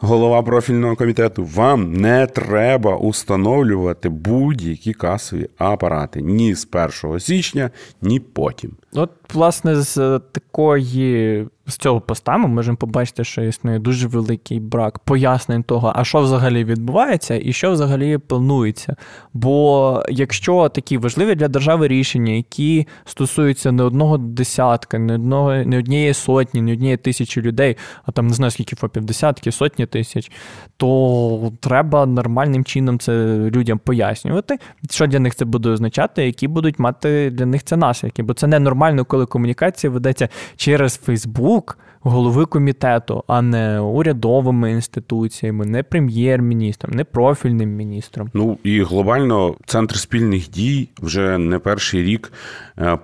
Голова 0.00 0.42
профільного 0.42 0.96
комітету, 0.96 1.44
вам 1.44 1.92
не 1.92 2.26
треба 2.26 2.96
установлювати 2.96 4.08
будь-які 4.08 4.92
касові 4.92 5.48
апарати 5.58 6.22
ні 6.22 6.54
з 6.54 6.68
1 7.02 7.20
січня, 7.20 7.70
ні 8.02 8.20
потім. 8.20 8.76
От, 8.94 9.10
власне, 9.34 9.76
з 9.76 10.20
такої 10.32 11.46
з 11.66 11.76
цього 11.76 12.00
поста 12.00 12.36
ми 12.36 12.48
можемо 12.48 12.76
побачити, 12.76 13.24
що 13.24 13.42
існує 13.42 13.78
дуже 13.78 14.08
великий 14.08 14.60
брак 14.60 14.98
пояснень 14.98 15.62
того, 15.62 15.92
а 15.96 16.04
що 16.04 16.20
взагалі 16.20 16.64
відбувається 16.64 17.40
і 17.42 17.52
що 17.52 17.72
взагалі 17.72 18.18
планується. 18.18 18.96
Бо 19.32 20.02
якщо 20.08 20.68
такі 20.68 20.98
важливі 20.98 21.34
для 21.34 21.48
держави 21.48 21.88
рішення, 21.88 22.32
які 22.32 22.86
стосуються 23.04 23.72
не 23.72 23.82
одного 23.82 24.18
десятка, 24.18 24.98
не 24.98 25.14
одного, 25.14 25.54
не 25.54 25.78
однієї 25.78 26.14
сотні, 26.14 26.62
не 26.62 26.72
однієї 26.72 26.96
тисячі 26.96 27.42
людей, 27.42 27.76
а 28.06 28.12
там 28.12 28.26
не 28.26 28.34
знаю 28.34 28.50
скільки 28.50 28.76
фопів, 28.76 29.04
десятки, 29.04 29.52
сотні 29.52 29.86
тисяч, 29.86 30.30
то 30.76 31.52
треба 31.60 32.06
нормальним 32.06 32.64
чином 32.64 32.98
це 32.98 33.12
людям 33.36 33.78
пояснювати, 33.78 34.58
що 34.90 35.06
для 35.06 35.18
них 35.18 35.34
це 35.34 35.44
буде 35.44 35.68
означати, 35.68 36.26
які 36.26 36.48
будуть 36.48 36.78
мати 36.78 37.30
для 37.30 37.46
них 37.46 37.62
це 37.64 37.76
наслідки. 37.76 38.22
Бо 38.22 38.34
це 38.34 38.46
ненормально, 38.82 39.04
коли 39.04 39.26
комунікація 39.26 39.90
ведеться 39.90 40.28
через 40.56 40.96
Фейсбук 40.96 41.78
голови 42.00 42.46
комітету, 42.46 43.24
а 43.26 43.42
не 43.42 43.80
урядовими 43.80 44.70
інституціями, 44.70 45.66
не 45.66 45.82
прем'єр-міністром, 45.82 46.94
не 46.94 47.04
профільним 47.04 47.70
міністром. 47.70 48.30
Ну 48.34 48.58
і 48.64 48.82
глобально 48.82 49.54
центр 49.66 49.96
спільних 49.96 50.50
дій 50.50 50.88
вже 51.02 51.38
не 51.38 51.58
перший 51.58 52.02
рік 52.02 52.32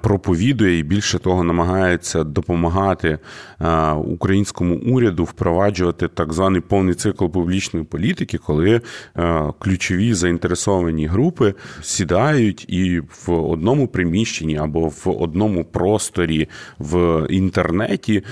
проповідує 0.02 0.78
і 0.78 0.82
більше 0.82 1.18
того 1.18 1.44
намагається 1.44 2.24
допомагати 2.24 3.18
е, 3.60 3.92
українському 3.92 4.76
уряду 4.76 5.24
впроваджувати 5.24 6.08
так 6.08 6.32
званий 6.32 6.60
повний 6.60 6.94
цикл 6.94 7.26
публічної 7.26 7.86
політики, 7.86 8.38
коли 8.38 8.80
е, 9.16 9.52
ключові 9.58 10.14
заінтересовані 10.14 11.06
групи 11.06 11.54
сідають 11.82 12.64
і 12.68 13.00
в 13.00 13.32
одному 13.32 13.88
приміщенні 13.88 14.56
або 14.56 14.88
в 14.88 15.02
одному 15.06 15.64
просторі 15.64 16.48
в 16.78 17.26
інтернеті 17.30 18.24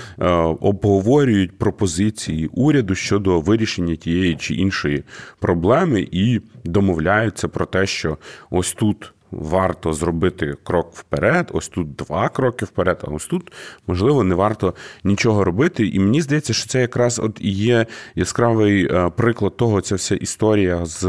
обговорюють 0.59 1.57
пропозиції 1.57 2.47
уряду 2.47 2.95
щодо 2.95 3.39
вирішення 3.39 3.95
тієї 3.95 4.35
чи 4.35 4.53
іншої 4.53 5.03
проблеми 5.39 6.07
і 6.11 6.41
домовляються 6.63 7.47
про 7.47 7.65
те, 7.65 7.85
що 7.85 8.17
ось 8.49 8.73
тут. 8.73 9.13
Варто 9.31 9.93
зробити 9.93 10.55
крок 10.63 10.91
вперед, 10.93 11.49
ось 11.53 11.67
тут 11.67 11.95
два 11.95 12.29
кроки 12.29 12.65
вперед, 12.65 13.03
а 13.07 13.11
ось 13.11 13.25
тут, 13.25 13.51
можливо, 13.87 14.23
не 14.23 14.35
варто 14.35 14.73
нічого 15.03 15.43
робити. 15.43 15.87
І 15.87 15.99
мені 15.99 16.21
здається, 16.21 16.53
що 16.53 16.67
це 16.67 16.81
якраз 16.81 17.19
от 17.19 17.37
і 17.41 17.51
є 17.51 17.85
яскравий 18.15 18.91
приклад 19.15 19.57
того, 19.57 19.81
ця 19.81 19.95
вся 19.95 20.15
історія 20.15 20.85
з 20.85 21.01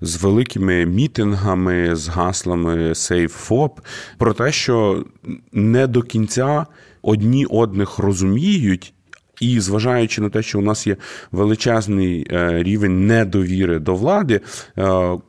з 0.00 0.22
великими 0.22 0.86
мітингами, 0.86 1.96
з 1.96 2.08
гаслами 2.08 2.76
Save 2.88 3.48
FOP, 3.48 3.70
про 4.18 4.34
те, 4.34 4.52
що 4.52 5.04
не 5.52 5.86
до 5.86 6.02
кінця 6.02 6.66
одні 7.02 7.46
одних 7.46 7.98
розуміють. 7.98 8.94
І 9.40 9.60
зважаючи 9.60 10.20
на 10.20 10.28
те, 10.28 10.42
що 10.42 10.58
у 10.58 10.62
нас 10.62 10.86
є 10.86 10.96
величезний 11.32 12.26
рівень 12.50 13.06
недовіри 13.06 13.78
до 13.78 13.94
влади, 13.94 14.40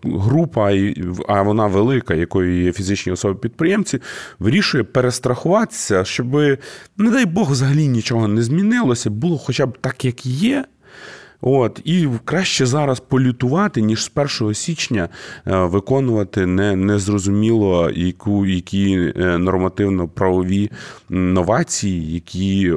група, 0.04 0.72
а 1.28 1.42
вона 1.42 1.68
велика, 1.68 2.14
якою 2.14 2.64
є 2.64 2.74
фізичні 2.74 3.12
особи-підприємці, 3.12 4.00
вирішує 4.40 4.84
перестрахуватися, 4.84 6.06
щоб, 6.06 6.34
не 6.98 7.12
дай 7.12 7.26
Бог, 7.26 7.52
взагалі 7.52 7.88
нічого 7.88 8.28
не 8.28 8.44
змінилося, 8.44 9.10
було 9.10 9.38
хоча 9.38 9.66
б 9.66 9.78
так, 9.82 10.06
як 10.06 10.26
є. 10.26 10.66
От, 11.46 11.82
І 11.84 12.08
краще 12.26 12.66
зараз 12.66 13.00
полютувати, 13.00 13.82
ніж 13.82 14.04
з 14.04 14.12
1 14.42 14.54
січня 14.54 15.10
виконувати 15.46 16.46
не, 16.46 16.76
незрозуміло 16.76 17.90
яку, 17.90 18.46
які 18.46 19.14
нормативно-правові 19.16 20.72
новації, 21.10 22.14
які 22.14 22.74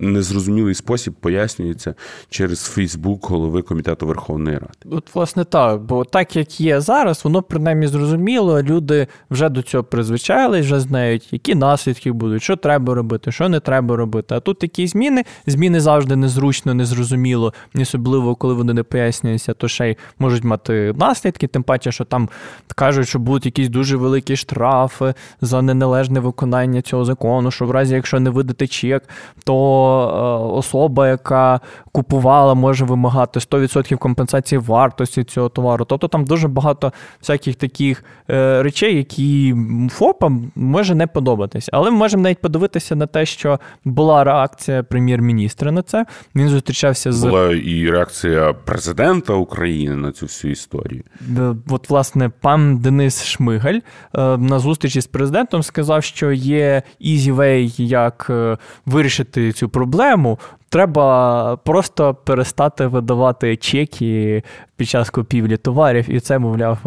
незрозумілий 0.00 0.74
спосіб 0.74 1.14
пояснюється 1.14 1.94
через 2.30 2.62
Фейсбук 2.62 3.30
голови 3.30 3.62
комітету 3.62 4.06
Верховної 4.06 4.58
Ради. 4.58 4.96
От, 4.96 5.14
власне, 5.14 5.44
так, 5.44 5.82
бо 5.82 6.04
так 6.04 6.36
як 6.36 6.60
є 6.60 6.80
зараз, 6.80 7.24
воно 7.24 7.42
принаймні 7.42 7.86
зрозуміло. 7.86 8.62
Люди 8.62 9.06
вже 9.30 9.48
до 9.48 9.62
цього 9.62 9.84
призвичайлись, 9.84 10.66
вже 10.66 10.80
знають, 10.80 11.32
які 11.32 11.54
наслідки 11.54 12.12
будуть, 12.12 12.42
що 12.42 12.56
треба 12.56 12.94
робити, 12.94 13.32
що 13.32 13.48
не 13.48 13.60
треба 13.60 13.96
робити. 13.96 14.34
А 14.34 14.40
тут 14.40 14.58
такі 14.58 14.86
зміни. 14.86 15.24
Зміни 15.46 15.80
завжди 15.80 16.16
незручно, 16.16 16.74
незрозуміло, 16.74 17.54
особливо 17.74 18.34
коли 18.34 18.54
вони 18.54 18.72
не 18.72 18.82
пояснюються, 18.82 19.54
то 19.54 19.68
ще 19.68 19.90
й 19.90 19.96
можуть 20.18 20.44
мати 20.44 20.94
наслідки, 20.96 21.46
тим 21.46 21.62
паче, 21.62 21.92
що 21.92 22.04
там 22.04 22.28
кажуть, 22.76 23.08
що 23.08 23.18
будуть 23.18 23.46
якісь 23.46 23.68
дуже 23.68 23.96
великі 23.96 24.36
штрафи 24.36 25.14
за 25.40 25.62
неналежне 25.62 26.20
виконання 26.20 26.82
цього 26.82 27.04
закону, 27.04 27.50
що 27.50 27.66
в 27.66 27.70
разі, 27.70 27.94
якщо 27.94 28.20
не 28.20 28.30
видати 28.30 28.66
чек, 28.66 29.08
то 29.44 29.89
особа, 30.52 31.08
яка 31.08 31.60
купувала, 31.92 32.54
може 32.54 32.84
вимагати 32.84 33.40
100% 33.40 33.96
компенсації 33.96 34.58
вартості 34.58 35.24
цього 35.24 35.48
товару. 35.48 35.84
Тобто 35.84 36.08
там 36.08 36.24
дуже 36.24 36.48
багато 36.48 36.92
всяких 37.20 37.54
таких 37.54 38.04
е, 38.30 38.62
речей, 38.62 38.96
які 38.96 39.54
ФОПам 39.90 40.52
може 40.54 40.94
не 40.94 41.06
подобатись. 41.06 41.68
Але 41.72 41.90
ми 41.90 41.96
можемо 41.96 42.22
навіть 42.22 42.40
подивитися 42.40 42.96
на 42.96 43.06
те, 43.06 43.26
що 43.26 43.60
була 43.84 44.24
реакція 44.24 44.82
прем'єр-міністра 44.82 45.72
на 45.72 45.82
це. 45.82 46.06
Він 46.34 46.48
зустрічався 46.48 47.12
з 47.12 47.24
була 47.24 47.52
і 47.52 47.90
реакція 47.90 48.52
президента 48.52 49.32
України 49.32 49.96
на 49.96 50.12
цю 50.12 50.26
всю 50.26 50.52
історію. 50.52 51.02
От, 51.68 51.90
власне, 51.90 52.30
пан 52.40 52.78
Денис 52.78 53.24
Шмигаль 53.24 53.74
е, 53.74 54.36
на 54.36 54.58
зустрічі 54.58 55.00
з 55.00 55.06
президентом 55.06 55.62
сказав, 55.62 56.04
що 56.04 56.32
є 56.32 56.82
easy 57.00 57.34
way, 57.34 57.80
як 57.80 58.26
е, 58.30 58.58
вирішити 58.86 59.52
цю 59.52 59.68
проблему. 59.68 59.79
Треба 60.68 61.56
просто 61.64 62.14
перестати 62.14 62.86
видавати 62.86 63.56
чеки 63.56 64.42
під 64.76 64.88
час 64.88 65.10
купівлі 65.10 65.56
товарів, 65.56 66.10
і 66.10 66.20
це, 66.20 66.38
мовляв, 66.38 66.78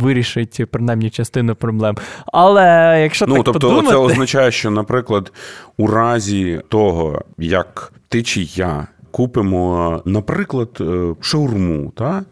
вирішить 0.00 0.64
принаймні 0.70 1.10
частину 1.10 1.54
проблем. 1.54 1.96
Але 2.26 2.98
якщо 3.02 3.26
ну, 3.26 3.34
так 3.34 3.44
тобто, 3.44 3.60
подумати... 3.60 3.88
це 3.88 3.96
означає, 3.96 4.50
що, 4.50 4.70
наприклад, 4.70 5.32
у 5.76 5.86
разі 5.86 6.60
того, 6.68 7.22
як 7.38 7.92
ти 8.08 8.22
чи 8.22 8.42
я 8.42 8.86
купимо, 9.10 10.02
наприклад, 10.04 10.82
шаурму 11.20 11.92
та 11.96 12.22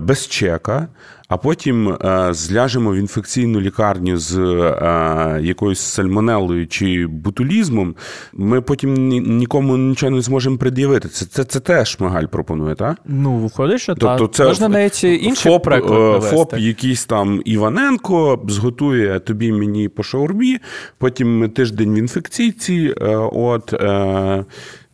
без 0.00 0.28
чека. 0.28 0.88
А 1.28 1.36
потім 1.36 1.88
е, 1.88 2.28
зляжемо 2.30 2.90
в 2.92 2.96
інфекційну 2.96 3.60
лікарню 3.60 4.16
з 4.16 4.38
е, 4.38 5.40
якоюсь 5.42 5.80
сальмонелою 5.80 6.66
чи 6.66 7.06
бутулізмом, 7.06 7.94
ми 8.32 8.60
потім 8.60 8.94
нікому 9.38 9.76
нічого 9.76 10.10
не 10.10 10.20
зможемо 10.20 10.56
пред'явити. 10.56 11.08
Це 11.08 11.26
це, 11.26 11.44
це 11.44 11.60
теж 11.60 11.88
Шмигаль 11.88 12.24
пропонує, 12.24 12.74
так? 12.74 12.96
Ну, 13.06 13.36
виходить, 13.36 13.80
що 13.80 13.94
тобто, 13.94 14.26
так. 14.26 14.34
Це 14.34 14.44
можна 14.44 14.68
навіть 14.68 15.04
інший 15.04 15.52
ФОП, 15.52 15.64
приклад 15.64 16.22
ФОП 16.22 16.58
якийсь 16.58 17.06
там 17.06 17.42
Іваненко 17.44 18.44
зготує 18.48 19.20
тобі 19.20 19.52
мені 19.52 19.88
по 19.88 20.02
шаурмі, 20.02 20.58
потім 20.98 21.50
тиждень 21.50 21.94
в 21.94 21.98
інфекційці. 21.98 22.94
от... 23.32 23.74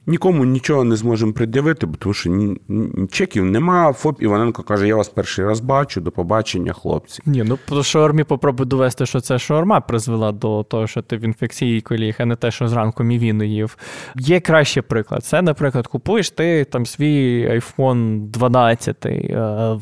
Нікому 0.07 0.45
нічого 0.45 0.85
не 0.85 0.97
зможемо 0.97 1.33
пред'явити, 1.33 1.87
тому 1.99 2.15
що 2.15 2.31
ні, 2.31 2.57
ні 2.69 3.07
чеків 3.07 3.45
нема. 3.45 3.93
ФОП 3.93 4.23
Іваненко 4.23 4.63
каже: 4.63 4.89
я 4.89 4.97
вас 4.97 5.09
перший 5.09 5.45
раз 5.45 5.61
бачу, 5.61 6.01
до 6.01 6.11
побачення, 6.11 6.73
хлопці. 6.73 7.23
Ні, 7.27 7.45
ну 7.47 7.59
по 7.69 7.83
шаурмі 7.83 8.25
попробуй 8.25 8.67
довести, 8.67 9.07
що 9.07 9.21
це 9.21 9.39
шаурма 9.39 9.81
призвела 9.81 10.33
до 10.33 10.63
того, 10.63 10.87
що 10.87 11.03
ти 11.03 11.17
в 11.17 11.25
інфекції 11.25 11.81
коліг, 11.81 12.17
а 12.19 12.25
не 12.25 12.37
те, 12.37 12.51
що 12.51 12.69
зранку 12.69 13.05
мівіну 13.05 13.45
їв. 13.45 13.77
Є 14.17 14.41
кращий 14.41 14.83
приклад. 14.83 15.25
Це, 15.25 15.43
наприклад, 15.43 15.87
купуєш 15.87 16.31
ти 16.31 16.65
там 16.65 16.87
свій 16.87 17.49
iPhone 17.49 18.21
12 18.21 19.07
е, 19.07 19.19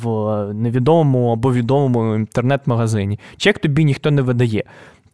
в 0.03 0.55
невідомому 0.55 1.33
або 1.33 1.53
відомому 1.53 2.15
інтернет-магазині. 2.15 3.19
Чек 3.37 3.59
тобі 3.59 3.85
ніхто 3.85 4.11
не 4.11 4.23
видає. 4.23 4.65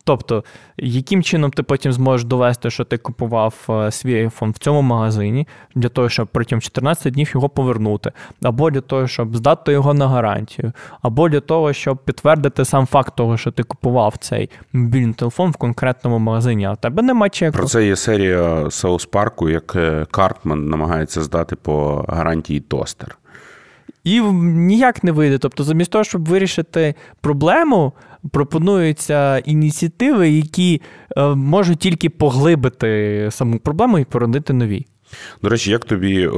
Тобто, 0.09 0.45
яким 0.77 1.23
чином 1.23 1.51
ти 1.51 1.63
потім 1.63 1.93
зможеш 1.93 2.25
довести, 2.25 2.71
що 2.71 2.85
ти 2.85 2.99
купував 2.99 3.55
е, 3.71 3.91
свій 3.91 4.27
iPhone 4.27 4.51
в 4.51 4.59
цьому 4.59 4.83
магазині, 4.83 5.47
для 5.75 5.89
того, 5.89 6.09
щоб 6.09 6.29
протягом 6.29 6.61
14 6.61 7.13
днів 7.13 7.31
його 7.35 7.49
повернути, 7.49 8.13
або 8.43 8.71
для 8.71 8.81
того, 8.81 9.07
щоб 9.07 9.37
здати 9.37 9.73
його 9.73 9.95
на 9.95 10.09
гарантію, 10.09 10.73
або 11.03 11.29
для 11.29 11.41
того, 11.41 11.73
щоб 11.73 11.99
підтвердити 12.05 12.65
сам 12.65 12.87
факт 12.87 13.17
того, 13.17 13.37
що 13.37 13.51
ти 13.51 13.63
купував 13.63 14.15
цей 14.21 14.51
мобільний 14.73 15.15
телефон 15.15 15.51
в 15.51 15.57
конкретному 15.57 16.19
магазині, 16.19 16.65
а 16.65 16.73
в 16.73 16.77
тебе 16.77 17.03
нема 17.03 17.29
чеку. 17.29 17.59
Про 17.59 17.67
це 17.67 17.87
є 17.87 17.97
серія 17.97 18.71
Саус 18.71 19.07
Парку, 19.07 19.49
як 19.49 19.77
е, 19.77 20.07
Картман 20.11 20.69
намагається 20.69 21.23
здати 21.23 21.57
по 21.57 22.05
гарантії 22.09 22.61
тостер. 22.61 23.19
І 24.05 24.21
ніяк 24.21 25.05
не 25.05 25.13
вийде. 25.13 25.39
Тобто, 25.39 25.65
замість 25.65 25.91
того, 25.91 26.05
щоб 26.05 26.29
вирішити 26.29 26.95
проблему, 27.21 27.93
пропонуються 28.31 29.39
ініціативи, 29.39 30.29
які 30.31 30.83
е, 31.17 31.35
можуть 31.35 31.79
тільки 31.79 32.11
поглибити 32.11 33.29
саму 33.31 33.59
проблему 33.59 33.99
і 33.99 34.05
породити 34.05 34.53
нові. 34.53 34.87
До 35.43 35.49
речі, 35.49 35.71
як 35.71 35.85
тобі 35.85 36.23
е, 36.23 36.29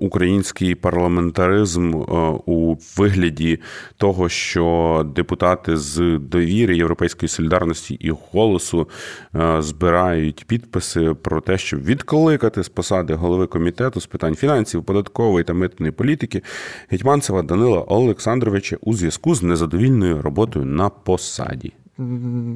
український 0.00 0.74
парламентаризм 0.74 1.94
е, 1.96 2.02
у 2.46 2.76
вигляді 2.96 3.58
того, 3.96 4.28
що 4.28 5.06
депутати 5.14 5.76
з 5.76 6.18
довіри 6.18 6.76
Європейської 6.76 7.28
солідарності 7.28 7.94
і 7.94 8.10
голосу 8.32 8.88
е, 9.34 9.62
збирають 9.62 10.44
підписи 10.46 11.14
про 11.22 11.40
те, 11.40 11.58
щоб 11.58 11.84
відкликати 11.84 12.62
з 12.62 12.68
посади 12.68 13.14
голови 13.14 13.46
комітету 13.46 14.00
з 14.00 14.06
питань 14.06 14.34
фінансів, 14.34 14.84
податкової 14.84 15.44
та 15.44 15.52
митної 15.52 15.92
політики 15.92 16.42
Гетьманцева 16.90 17.42
Данила 17.42 17.80
Олександровича 17.80 18.76
у 18.80 18.94
зв'язку 18.94 19.34
з 19.34 19.42
незадовільною 19.42 20.22
роботою 20.22 20.64
на 20.64 20.88
посаді? 20.88 21.72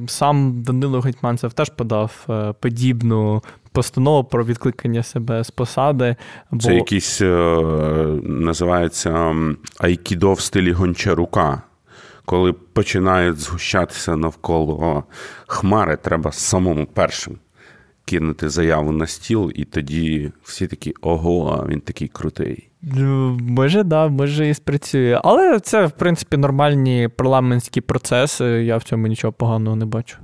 Сам 0.07 0.61
Данило 0.63 0.99
Гетьманцев 0.99 1.53
теж 1.53 1.69
подав 1.69 2.27
подібну 2.59 3.43
постанову 3.71 4.23
про 4.23 4.45
відкликання 4.45 5.03
себе 5.03 5.43
з 5.43 5.51
посади. 5.51 6.15
Бо... 6.51 6.59
Це 6.59 6.75
якийсь 6.75 7.21
е, 7.21 7.27
називається 8.23 9.35
айкідо 9.79 10.33
в 10.33 10.41
стилі 10.41 10.71
гончарука. 10.71 11.61
Коли 12.25 12.53
починають 12.53 13.39
згущатися 13.39 14.15
навколо 14.15 15.03
хмари, 15.47 15.97
треба 15.97 16.31
самому 16.31 16.85
першим 16.85 17.37
кинути 18.07 18.49
заяву 18.49 18.91
на 18.91 19.07
стіл, 19.07 19.51
і 19.55 19.65
тоді 19.65 20.31
всі 20.43 20.67
такі 20.67 20.93
ого, 21.01 21.65
він 21.69 21.79
такий 21.79 22.07
крутий. 22.07 22.69
Ну, 22.81 23.37
може, 23.41 23.83
да, 23.83 24.07
може 24.07 24.49
і 24.49 24.53
спрацює. 24.53 25.21
Але 25.23 25.59
це, 25.59 25.85
в 25.85 25.91
принципі, 25.91 26.37
нормальні 26.37 27.09
парламентські 27.15 27.81
процеси. 27.81 28.45
Я 28.45 28.77
в 28.77 28.83
цьому 28.83 29.07
нічого 29.07 29.33
поганого 29.33 29.75
не 29.75 29.85
бачу. 29.85 30.17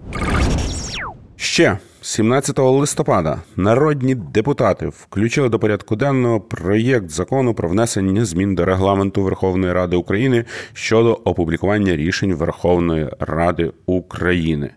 Ще 1.36 1.77
17 2.01 2.60
листопада 2.60 3.41
народні 3.55 4.15
депутати 4.15 4.88
включили 4.88 5.49
до 5.49 5.60
порядку 5.60 5.95
денного 5.95 6.41
проєкт 6.41 7.10
закону 7.10 7.53
про 7.53 7.69
внесення 7.69 8.25
змін 8.25 8.55
до 8.55 8.65
регламенту 8.65 9.23
Верховної 9.23 9.73
Ради 9.73 9.95
України 9.95 10.45
щодо 10.73 11.13
опублікування 11.13 11.95
рішень 11.95 12.34
Верховної 12.34 13.10
Ради 13.19 13.71
України. 13.86 14.71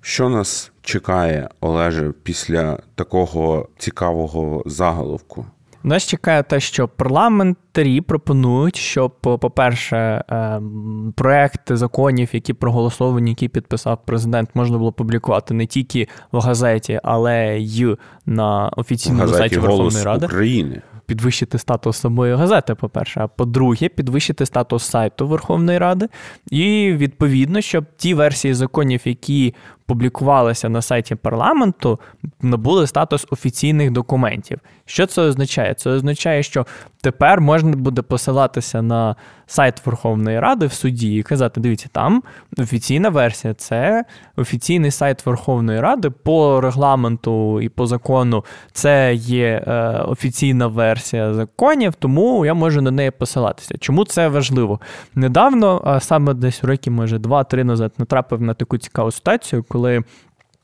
Що 0.00 0.28
нас 0.28 0.72
чекає, 0.88 1.48
Олеже, 1.60 2.12
після 2.22 2.78
такого 2.94 3.68
цікавого 3.78 4.62
заголовку? 4.66 5.46
Нас 5.82 6.06
чекає 6.06 6.42
те, 6.42 6.60
що 6.60 6.88
парламентарі 6.88 8.00
пропонують, 8.00 8.76
щоб, 8.76 9.20
по-перше, 9.20 10.24
ем, 10.28 11.14
проекти 11.16 11.76
законів, 11.76 12.28
які 12.32 12.52
проголосовані, 12.52 13.30
які 13.30 13.48
підписав 13.48 13.98
президент, 14.04 14.50
можна 14.54 14.78
було 14.78 14.92
публікувати 14.92 15.54
не 15.54 15.66
тільки 15.66 16.08
в 16.32 16.38
газеті, 16.38 17.00
але 17.02 17.58
й 17.58 17.96
на 18.26 18.68
офіційному 18.76 19.28
сайті 19.32 19.58
Верховної 19.58 20.04
Ради 20.04 20.26
України. 20.26 20.82
Підвищити 21.06 21.58
статус 21.58 21.96
самої 21.96 22.34
газети, 22.34 22.74
по-перше, 22.74 23.20
а 23.20 23.28
по-друге, 23.28 23.88
підвищити 23.88 24.46
статус 24.46 24.84
сайту 24.84 25.28
Верховної 25.28 25.78
Ради, 25.78 26.08
і 26.50 26.92
відповідно, 26.92 27.60
щоб 27.60 27.84
ті 27.96 28.14
версії 28.14 28.54
законів, 28.54 29.00
які 29.04 29.54
публікувалися 29.88 30.68
на 30.68 30.82
сайті 30.82 31.14
парламенту, 31.14 32.00
набули 32.42 32.86
статус 32.86 33.26
офіційних 33.30 33.90
документів. 33.90 34.58
Що 34.84 35.06
це 35.06 35.22
означає? 35.22 35.74
Це 35.74 35.90
означає, 35.90 36.42
що 36.42 36.66
тепер 37.00 37.40
можна 37.40 37.76
буде 37.76 38.02
посилатися 38.02 38.82
на 38.82 39.16
сайт 39.46 39.86
Верховної 39.86 40.40
Ради 40.40 40.66
в 40.66 40.72
суді 40.72 41.14
і 41.14 41.22
казати: 41.22 41.60
дивіться, 41.60 41.88
там 41.92 42.22
офіційна 42.58 43.08
версія, 43.08 43.54
це 43.54 44.04
офіційний 44.36 44.90
сайт 44.90 45.26
Верховної 45.26 45.80
Ради 45.80 46.10
по 46.10 46.60
регламенту 46.60 47.60
і 47.60 47.68
по 47.68 47.86
закону. 47.86 48.44
Це 48.72 49.14
є 49.14 49.64
е, 49.66 49.72
офіційна 50.08 50.66
версія 50.66 51.34
законів, 51.34 51.94
тому 51.98 52.46
я 52.46 52.54
можу 52.54 52.80
на 52.80 52.90
неї 52.90 53.10
посилатися. 53.10 53.74
Чому 53.78 54.04
це 54.04 54.28
важливо? 54.28 54.80
Недавно, 55.14 55.98
саме 56.00 56.34
десь 56.34 56.64
роки, 56.64 56.90
може, 56.90 57.18
два-три 57.18 57.64
назад, 57.64 57.92
натрапив 57.98 58.42
на 58.42 58.54
таку 58.54 58.78
цікаву 58.78 59.10
ситуацію, 59.10 59.62
коли. 59.78 60.02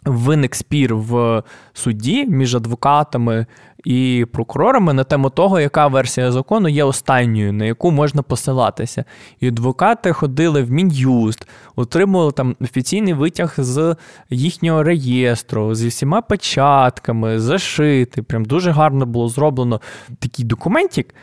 Виник 0.06 0.54
спір 0.54 0.96
в 0.96 1.42
суді 1.72 2.26
між 2.26 2.54
адвокатами 2.54 3.46
і 3.84 4.26
прокурорами 4.32 4.92
на 4.92 5.04
тему 5.04 5.30
того, 5.30 5.60
яка 5.60 5.86
версія 5.86 6.32
закону 6.32 6.68
є 6.68 6.84
останньою, 6.84 7.52
на 7.52 7.64
яку 7.64 7.90
можна 7.90 8.22
посилатися. 8.22 9.04
І 9.40 9.48
адвокати 9.48 10.12
ходили 10.12 10.62
в 10.62 10.70
мін'юст, 10.70 11.48
отримували 11.76 12.32
там 12.32 12.56
офіційний 12.60 13.14
витяг 13.14 13.54
з 13.58 13.96
їхнього 14.30 14.82
реєстру, 14.82 15.74
зі 15.74 15.88
всіма 15.88 16.20
печатками, 16.20 17.40
зашити. 17.40 18.22
Прям 18.22 18.44
дуже 18.44 18.70
гарно 18.70 19.06
було 19.06 19.28
зроблено 19.28 19.80
такий 20.18 20.44
документик 20.44 21.14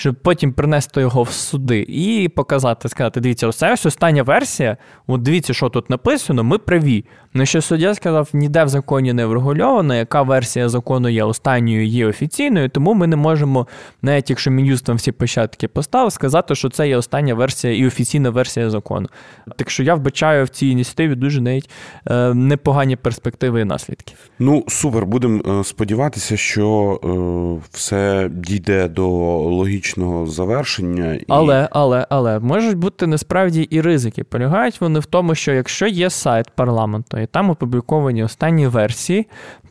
щоб 0.00 0.14
потім 0.14 0.52
принести 0.52 1.00
його 1.00 1.22
в 1.22 1.30
суди 1.30 1.86
і 1.88 2.28
показати, 2.28 2.88
сказати: 2.88 3.20
дивіться, 3.20 3.46
оце 3.48 3.72
ось 3.72 3.86
остання 3.86 4.22
версія. 4.22 4.76
От 5.06 5.22
дивіться, 5.22 5.54
що 5.54 5.68
тут 5.68 5.90
написано, 5.90 6.44
ми 6.44 6.58
праві. 6.58 7.04
На 7.34 7.46
що 7.46 7.62
суддя 7.62 7.94
сказав, 7.94 8.28
ніде 8.32 8.64
в 8.64 8.68
законі 8.68 9.12
не 9.12 9.26
врегульовано, 9.26 9.94
яка 9.94 10.22
версія 10.22 10.68
закону 10.68 11.08
є 11.08 11.24
останньою, 11.24 11.86
є 11.86 12.06
офіційною, 12.06 12.68
тому 12.68 12.94
ми 12.94 13.06
не 13.06 13.16
можемо, 13.16 13.66
навіть 14.02 14.30
якщо 14.30 14.50
Мін'юст 14.50 14.84
там 14.84 14.96
всі 14.96 15.12
початки 15.12 15.68
поставив, 15.68 16.12
сказати, 16.12 16.54
що 16.54 16.68
це 16.68 16.88
є 16.88 16.96
остання 16.96 17.34
версія 17.34 17.76
і 17.76 17.86
офіційна 17.86 18.30
версія 18.30 18.70
закону. 18.70 19.08
Так 19.56 19.70
що 19.70 19.82
я 19.82 19.94
вбачаю 19.94 20.44
в 20.44 20.48
цій 20.48 20.66
ініціативі 20.66 21.14
дуже 21.14 21.40
навіть 21.40 21.70
е, 22.06 22.34
непогані 22.34 22.96
перспективи 22.96 23.60
і 23.60 23.64
наслідки. 23.64 24.14
Ну 24.38 24.64
супер, 24.68 25.06
будемо 25.06 25.60
е, 25.60 25.64
сподіватися, 25.64 26.36
що 26.36 27.00
е, 27.04 27.68
все 27.72 28.30
дійде 28.32 28.88
до 28.88 29.08
логічного 29.38 29.89
логічного 29.96 30.26
завершення. 30.26 31.14
І... 31.14 31.24
Але, 31.28 31.68
але, 31.72 32.06
але 32.10 32.38
можуть 32.38 32.76
бути 32.76 33.06
насправді 33.06 33.62
і 33.62 33.80
ризики. 33.80 34.24
Полягають 34.24 34.80
вони 34.80 35.00
в 35.00 35.06
тому, 35.06 35.34
що 35.34 35.52
якщо 35.52 35.86
є 35.86 36.10
сайт 36.10 36.50
парламенту, 36.50 37.18
і 37.18 37.26
там 37.26 37.50
опубліковані 37.50 38.24
останні 38.24 38.66
версії, 38.66 39.26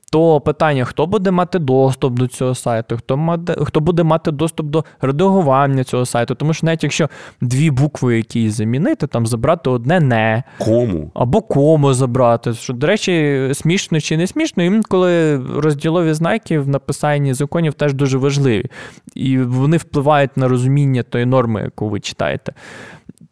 то 0.10 0.42
питання, 0.42 0.86
хто 0.86 1.06
буде 1.06 1.32
мати 1.32 1.60
доступ 1.60 2.14
до 2.14 2.28
цього 2.28 2.56
сайту, 2.56 2.98
хто 2.98 3.18
мати, 3.18 3.56
хто 3.64 3.80
буде 3.80 4.04
мати 4.04 4.32
доступ 4.32 4.68
до 4.68 4.86
редагування 5.02 5.84
цього 5.84 6.06
сайту. 6.06 6.36
Тому 6.36 6.54
що 6.54 6.66
навіть 6.66 6.84
якщо 6.84 7.10
дві 7.42 7.72
букви 7.72 8.18
якісь 8.18 8.54
замінити, 8.54 9.08
там 9.08 9.28
забрати 9.28 9.70
одне 9.70 10.00
не 10.00 10.44
кому 10.58 11.12
або 11.14 11.42
кому 11.42 11.94
забрати. 11.94 12.54
Що, 12.54 12.74
до 12.74 12.88
речі, 12.88 13.50
смішно 13.54 14.00
чи 14.00 14.18
не 14.18 14.28
смішно, 14.28 14.64
інколи 14.64 15.38
розділові 15.38 16.14
знаки 16.14 16.60
в 16.60 16.68
написанні 16.68 17.34
законів 17.34 17.74
теж 17.74 17.94
дуже 17.94 18.18
важливі. 18.18 18.66
І 19.16 19.38
вони 19.38 19.78
впливають 19.78 20.38
на 20.38 20.48
розуміння 20.48 21.04
тої 21.04 21.26
норми, 21.26 21.62
яку 21.62 21.90
ви 21.90 22.00
читаєте. 22.00 22.54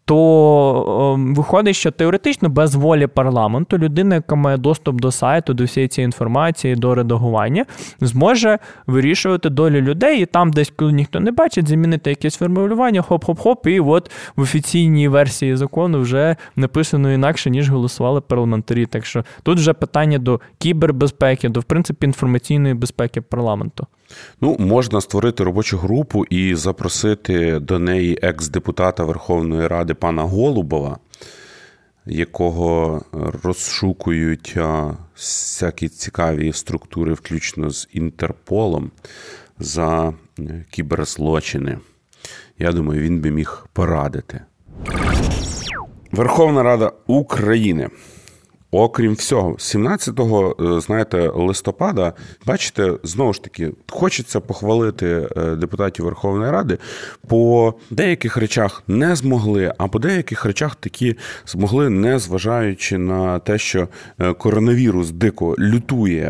То 0.08 1.14
ем, 1.16 1.36
виходить, 1.36 1.76
що 1.76 1.92
теоретично 1.92 2.50
без 2.50 2.76
волі 2.76 3.08
парламенту 3.08 3.78
людина, 3.78 4.16
яка 4.16 4.36
має 4.36 4.58
доступ 4.58 5.02
до 5.02 5.12
сайту, 5.12 5.54
до 5.54 5.64
всієї 5.64 5.88
цієї 5.88 6.06
інформації, 6.06 6.76
до 6.76 6.96
редагування, 6.96 7.66
зможе 8.02 8.60
вирішувати 8.86 9.50
долю 9.50 9.82
людей, 9.82 10.22
і 10.22 10.26
там, 10.26 10.52
десь, 10.52 10.74
коли 10.76 10.92
ніхто 10.92 11.20
не 11.20 11.32
бачить, 11.32 11.68
замінити 11.68 12.10
якесь 12.10 12.36
формулювання, 12.36 13.02
хоп-хоп-хоп, 13.02 13.68
і 13.68 13.80
от 13.80 14.12
в 14.36 14.42
офіційній 14.42 15.08
версії 15.08 15.56
закону 15.56 16.00
вже 16.02 16.36
написано 16.56 17.14
інакше, 17.14 17.50
ніж 17.50 17.70
голосували 17.70 18.22
парламентарі. 18.22 18.86
Так 18.86 19.06
що 19.06 19.24
тут 19.44 19.58
вже 19.58 19.74
питання 19.74 20.18
до 20.18 20.40
кібербезпеки, 20.58 21.50
до 21.50 21.60
в 21.60 21.64
принципі 21.64 22.06
інформаційної 22.06 22.74
безпеки 22.74 23.22
парламенту. 23.22 23.88
Ну, 24.42 24.56
можна 24.60 25.02
створити 25.02 25.44
робочу 25.44 25.78
групу 25.78 26.26
і 26.26 26.56
запросити 26.56 27.60
до 27.60 27.80
неї 27.80 28.20
екс-депутата 28.22 29.04
Верховної 29.04 29.68
Ради 29.68 29.94
пана 29.94 30.24
Голубова, 30.24 30.98
якого 32.06 33.02
розшукують 33.44 34.58
всякі 35.16 35.88
цікаві 35.88 36.54
структури, 36.54 37.14
включно 37.14 37.70
з 37.70 37.90
Інтерполом, 37.94 38.92
за 39.60 40.14
е, 40.40 40.66
кіберзлочини. 40.70 41.78
Я 42.60 42.72
думаю, 42.72 43.02
він 43.02 43.22
би 43.22 43.32
міг 43.32 43.68
порадити. 43.74 44.42
Верховна 46.12 46.64
Рада 46.64 46.92
України 47.08 47.90
Окрім 48.72 49.14
всього, 49.14 49.52
17-го, 49.52 50.56
е, 50.78 50.82
знаєте, 50.82 51.32
листопада, 51.36 52.14
бачите, 52.46 52.94
знову 53.04 53.34
ж 53.34 53.44
таки, 53.44 53.72
хочеться 53.90 54.40
похвалити 54.40 55.30
е, 55.38 55.56
депутатів 55.56 56.06
Верховної 56.06 56.52
Ради. 56.52 56.78
По 57.28 57.74
деяких 57.90 58.38
речах 58.38 58.84
не 58.88 59.16
змогли, 59.16 59.74
а 59.78 59.88
по 59.88 60.00
деяких 60.00 60.46
речах 60.46 60.76
такі 60.76 61.16
змогли, 61.46 61.90
не 61.90 62.20
зважаючи 62.20 62.98
на 62.98 63.40
те, 63.40 63.58
що 63.58 63.88
е, 64.20 64.34
коронавірус 64.34 65.12
дико 65.12 65.56
лютує 65.60 66.28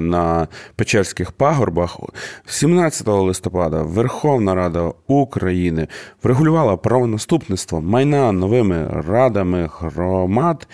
на 0.00 0.48
Печерських 0.76 1.32
пагорбах. 1.32 1.98
17 2.46 3.08
листопада 3.08 3.82
Верховна 3.82 4.54
Рада 4.54 4.92
України 5.06 5.88
врегулювала 6.22 6.76
правонаступництво 6.76 7.80
майна 7.80 8.32
новими 8.32 9.02
радами 9.06 9.70
громад 9.80 10.68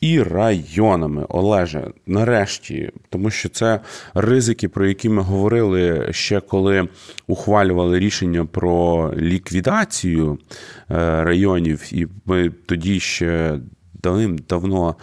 і 0.00 0.22
районами. 0.52 1.26
Олеже, 1.28 1.90
нарешті, 2.06 2.90
тому 3.10 3.30
що 3.30 3.48
це 3.48 3.80
ризики, 4.14 4.68
про 4.68 4.86
які 4.86 5.08
ми 5.08 5.22
говорили 5.22 6.08
ще 6.10 6.40
коли 6.40 6.88
ухвалювали 7.26 7.98
рішення 7.98 8.44
про 8.44 9.10
ліквідацію 9.16 10.38
е, 10.90 11.24
районів, 11.24 11.88
і 11.92 12.06
ми 12.26 12.50
тоді 12.66 13.00
ще. 13.00 13.58
Давним-давно 14.02 14.94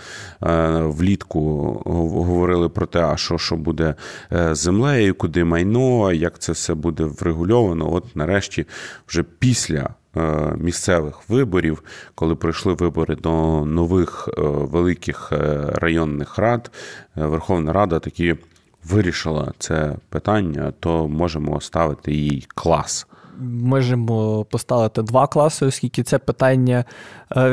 е, 0.44 0.82
влітку 0.82 1.42
говорили 1.86 2.70
про 2.70 2.86
те, 2.86 3.04
а 3.04 3.18
що 3.18 3.38
що 3.38 3.56
буде 3.56 3.96
е, 4.32 4.56
з 4.56 4.60
землею, 4.60 5.16
куди 5.16 5.44
майно, 5.44 6.14
як 6.14 6.40
це 6.40 6.52
все 6.52 6.74
буде 6.74 7.04
врегульовано. 7.04 7.94
От 7.94 8.16
нарешті, 8.16 8.66
вже 9.08 9.24
після 9.24 9.90
Е, 10.18 10.54
місцевих 10.58 11.30
виборів, 11.30 11.84
коли 12.16 12.36
пройшли 12.36 12.74
вибори 12.74 13.16
до 13.16 13.66
нових 13.66 14.30
е, 14.38 14.42
великих 14.42 15.32
е, 15.32 15.62
районних 15.74 16.38
рад, 16.38 16.72
Верховна 17.16 17.74
Рада 17.74 18.00
таки 18.00 18.38
вирішила 18.84 19.54
це 19.60 19.96
питання, 20.10 20.74
то 20.80 21.08
можемо 21.08 21.62
ставити 21.62 22.14
їй 22.14 22.48
клас. 22.56 23.08
Можемо 23.42 24.46
поставити 24.46 25.02
два 25.02 25.28
класи, 25.28 25.66
оскільки 25.66 26.04
це 26.04 26.18
питання, 26.20 26.86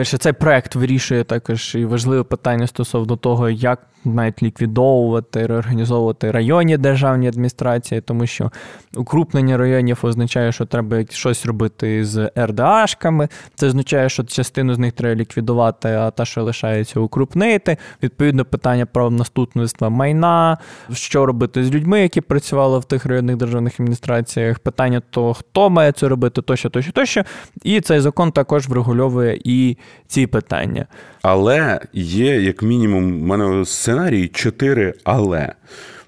що 0.03 0.19
цей 0.19 0.33
проект 0.33 0.75
вирішує 0.75 1.25
також 1.25 1.75
і 1.75 1.85
важливе 1.85 2.23
питання 2.23 2.67
стосовно 2.67 3.17
того, 3.17 3.51
як 3.51 3.87
мають 4.07 4.43
ліквідовувати, 4.43 5.47
реорганізовувати 5.47 6.31
районні 6.31 6.77
державні 6.77 7.29
адміністрації, 7.29 8.01
тому 8.01 8.27
що 8.27 8.51
укрупнення 8.97 9.57
районів 9.57 9.99
означає, 10.03 10.53
що 10.53 10.65
треба 10.65 11.05
щось 11.11 11.47
робити 11.47 12.05
з 12.05 12.31
РДАшками. 12.39 13.29
Це 13.55 13.67
означає, 13.67 14.09
що 14.09 14.25
частину 14.25 14.75
з 14.75 14.79
них 14.79 14.93
треба 14.93 15.15
ліквідувати, 15.15 15.89
а 15.89 16.11
та, 16.11 16.25
що 16.25 16.43
лишається, 16.43 17.01
укрупнити. 17.01 17.77
Відповідно, 18.03 18.45
питання 18.45 18.87
про 18.87 19.11
наступництва 19.11 19.89
майна, 19.89 20.59
що 20.93 21.27
робити 21.27 21.65
з 21.65 21.75
людьми, 21.75 22.01
які 22.01 22.21
працювали 22.21 22.79
в 22.79 22.85
тих 22.85 23.07
районних 23.07 23.37
державних 23.37 23.81
адміністраціях, 23.81 24.59
питання 24.59 25.03
того, 25.11 25.35
хто 25.35 25.71
має 25.71 25.93
це 25.93 26.09
робити, 26.09 26.43
тощо, 26.43 26.71
тощо, 26.71 26.93
тощо. 26.93 27.23
І 27.63 27.81
цей 27.81 28.01
закон 28.01 28.33
також 28.33 28.69
врегульовує 28.69 29.41
і 29.45 29.77
ці 30.07 30.27
питання. 30.27 30.87
Але 31.23 31.81
є, 31.93 32.41
як 32.41 32.63
мінімум, 32.63 33.21
в 33.21 33.23
мене 33.23 33.65
сценарій 33.97 34.29
чотири 34.29 34.95
але. 35.05 35.53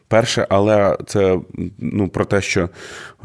Перше, 0.09 0.47
але 0.51 0.97
це 1.07 1.39
ну, 1.79 2.09
про 2.09 2.25
те, 2.25 2.41
що 2.41 2.69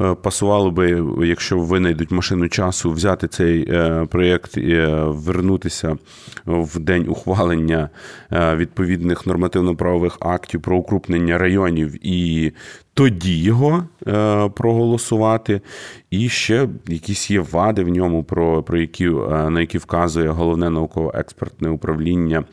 е, 0.00 0.14
пасувало 0.14 0.70
би, 0.70 1.04
якщо 1.26 1.58
винайдуть 1.58 2.10
машину 2.10 2.48
часу, 2.48 2.90
взяти 2.90 3.28
цей 3.28 3.70
е, 3.70 4.06
проєкт 4.10 4.56
і 4.56 4.72
е, 4.72 5.04
вернутися 5.04 5.96
в 6.46 6.78
день 6.78 7.08
ухвалення 7.08 7.88
відповідних 8.32 9.26
нормативно-правових 9.26 10.16
актів 10.20 10.60
про 10.62 10.76
укрупнення 10.76 11.38
районів 11.38 12.06
і 12.06 12.52
тоді 12.94 13.42
його 13.42 13.84
е, 14.06 14.48
проголосувати. 14.48 15.60
І 16.10 16.28
ще 16.28 16.68
якісь 16.88 17.30
є 17.30 17.40
вади 17.40 17.84
в 17.84 17.88
ньому, 17.88 18.24
про 18.24 18.62
про 18.62 18.80
які 18.80 19.06
е, 19.06 19.50
на 19.50 19.60
які 19.60 19.78
вказує 19.78 20.28
головне 20.28 20.70
науково-експертне 20.70 21.68
управління 21.68 22.44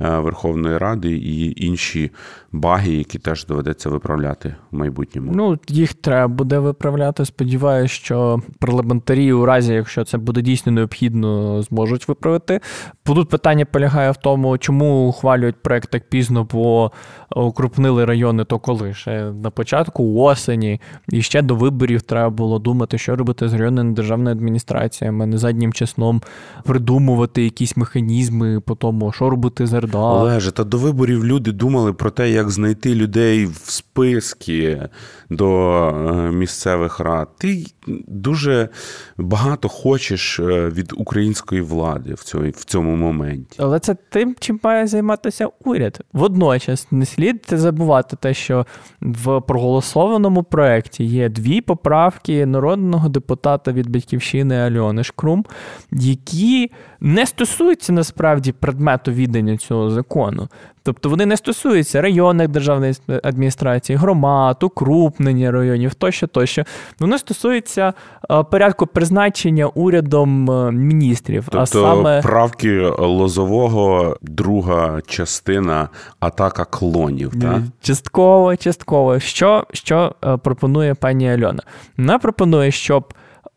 е, 0.00 0.18
Верховної 0.18 0.78
Ради 0.78 1.10
і 1.10 1.66
інші 1.66 2.10
баги, 2.52 2.92
які 2.92 3.18
теж 3.18 3.46
доведеться 3.46 3.90
виправляти 3.90 4.54
в 4.70 4.76
майбутньому. 4.76 5.32
Ну 5.34 5.58
їх 5.68 5.94
треба 5.94 6.28
буде 6.28 6.58
виправляти. 6.58 7.24
Сподіваюся, 7.24 7.94
що 7.94 8.42
парламентарі, 8.58 9.32
у 9.32 9.46
разі, 9.46 9.74
якщо 9.74 10.04
це 10.04 10.18
буде 10.18 10.42
дійсно 10.42 10.72
необхідно, 10.72 11.62
зможуть 11.62 12.08
виправити. 12.08 12.60
Тут 13.02 13.28
питання 13.28 13.64
полягає 13.64 14.10
в 14.10 14.16
тому, 14.16 14.58
чому 14.58 15.08
ухвалюють 15.08 15.62
проект 15.62 15.90
так 15.90 16.08
пізно, 16.08 16.48
бо 16.52 16.92
укрупнили 17.36 18.04
райони, 18.04 18.44
то 18.44 18.58
коли 18.58 18.94
ще 18.94 19.32
на 19.42 19.50
початку 19.50 19.81
осені, 19.96 20.80
і 21.08 21.22
ще 21.22 21.42
до 21.42 21.54
виборів 21.54 22.02
треба 22.02 22.30
було 22.30 22.58
думати, 22.58 22.98
що 22.98 23.16
робити 23.16 23.48
з 23.48 23.54
районними 23.54 23.92
державними 23.94 24.30
адміністраціями, 24.30 25.26
не 25.26 25.38
заднім 25.38 25.72
числом 25.72 26.22
придумувати 26.64 27.44
якісь 27.44 27.76
механізми 27.76 28.60
по 28.60 28.74
тому, 28.74 29.12
що 29.12 29.30
робити 29.30 29.66
з 29.66 29.80
РДА. 29.80 29.98
Олеже, 29.98 30.50
та 30.50 30.64
до 30.64 30.78
виборів 30.78 31.24
люди 31.24 31.52
думали 31.52 31.92
про 31.92 32.10
те, 32.10 32.30
як 32.30 32.50
знайти 32.50 32.94
людей 32.94 33.46
в 33.46 33.60
списки 33.64 34.88
до 35.30 35.88
е, 35.88 36.32
місцевих 36.32 37.00
рад. 37.00 37.28
Ти 37.38 37.64
дуже 38.06 38.68
багато 39.16 39.68
хочеш 39.68 40.40
е, 40.40 40.68
від 40.68 40.92
української 40.96 41.60
влади 41.60 42.14
в 42.14 42.22
цьому 42.22 42.50
в 42.50 42.64
цьому 42.64 42.96
моменті. 42.96 43.56
Але 43.58 43.80
це 43.80 43.96
тим, 44.10 44.36
чим 44.40 44.60
має 44.62 44.86
займатися 44.86 45.48
уряд. 45.64 46.00
Водночас 46.12 46.86
не 46.90 47.06
слід 47.06 47.46
забувати 47.50 48.16
те, 48.16 48.34
що 48.34 48.66
в 49.00 49.40
проголосованому 49.72 50.42
проєкті 50.42 51.04
є 51.04 51.28
дві 51.28 51.60
поправки 51.60 52.46
народного 52.46 53.08
депутата 53.08 53.72
від 53.72 53.90
батьківщини 53.90 54.54
Альони 54.54 55.04
Шкрум, 55.04 55.44
які 55.90 56.70
не 57.00 57.26
стосуються 57.26 57.92
насправді 57.92 58.52
предмету 58.52 59.12
віддання 59.12 59.56
цього 59.56 59.90
закону. 59.90 60.48
Тобто 60.82 61.08
вони 61.08 61.26
не 61.26 61.36
стосуються 61.36 62.02
районних 62.02 62.48
державних 62.48 62.96
адміністрацій, 63.22 63.94
громад, 63.94 64.62
укрупнення 64.62 65.50
районів 65.50 65.94
тощо, 65.94 66.26
тощо. 66.26 66.64
Вони 66.98 67.18
стосуються 67.18 67.92
е, 68.30 68.42
порядку 68.42 68.86
призначення 68.86 69.66
урядом 69.66 70.50
е, 70.50 70.72
міністрів. 70.72 71.44
Тобто 71.44 71.58
а 71.58 71.66
саме 71.66 72.22
правки 72.22 72.80
лозового, 72.98 74.16
друга 74.22 75.00
частина 75.06 75.88
атака 76.20 76.64
клонів. 76.64 77.32
так? 77.40 77.60
Частково, 77.80 78.56
частково. 78.56 79.20
Що, 79.20 79.66
Що 79.72 80.14
е, 80.24 80.36
пропонує 80.36 80.94
пані 80.94 81.30
Альона? 81.30 81.62
Вона 81.98 82.18
пропонує, 82.18 82.70
щоб. 82.70 83.14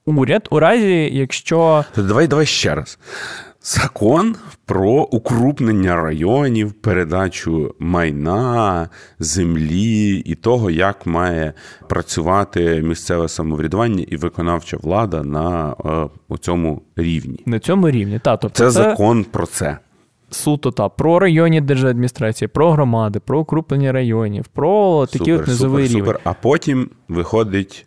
Уряд 0.08 0.48
у 0.52 0.60
разі, 0.60 1.10
якщо 1.14 1.86
давай 1.98 2.28
давай 2.28 2.46
ще 2.46 2.76
раз. 2.76 3.00
Закон 3.67 4.36
про 4.65 4.89
укрупнення 4.91 5.95
районів, 5.95 6.73
передачу 6.73 7.75
майна, 7.80 8.89
землі 9.19 10.17
і 10.25 10.36
того, 10.36 10.71
як 10.71 11.06
має 11.06 11.54
працювати 11.88 12.82
місцеве 12.82 13.28
самоврядування 13.28 14.06
і 14.08 14.15
виконавча 14.15 14.78
влада 14.78 15.23
на 15.23 15.75
е, 16.32 16.38
цьому 16.38 16.82
рівні. 16.95 17.39
На 17.45 17.60
цьому 17.60 17.89
рівні, 17.89 18.19
та 18.19 18.38
тобто 18.38 18.58
це, 18.58 18.63
це 18.63 18.71
закон 18.71 19.23
про 19.23 19.45
це. 19.45 19.78
Суто 20.30 20.71
та 20.71 20.89
про 20.89 21.19
районні 21.19 21.62
держадміністрації, 21.62 22.47
про 22.47 22.71
громади, 22.71 23.19
про 23.19 23.39
укрупнення 23.39 23.91
районів, 23.91 24.47
про 24.47 25.06
такі 25.06 25.17
супер, 25.17 25.41
от 25.41 25.47
низовий 25.47 25.88
супер, 25.88 25.97
рівень. 25.97 26.13
Супер. 26.13 26.19
А 26.23 26.34
потім 26.34 26.89
виходить 27.08 27.86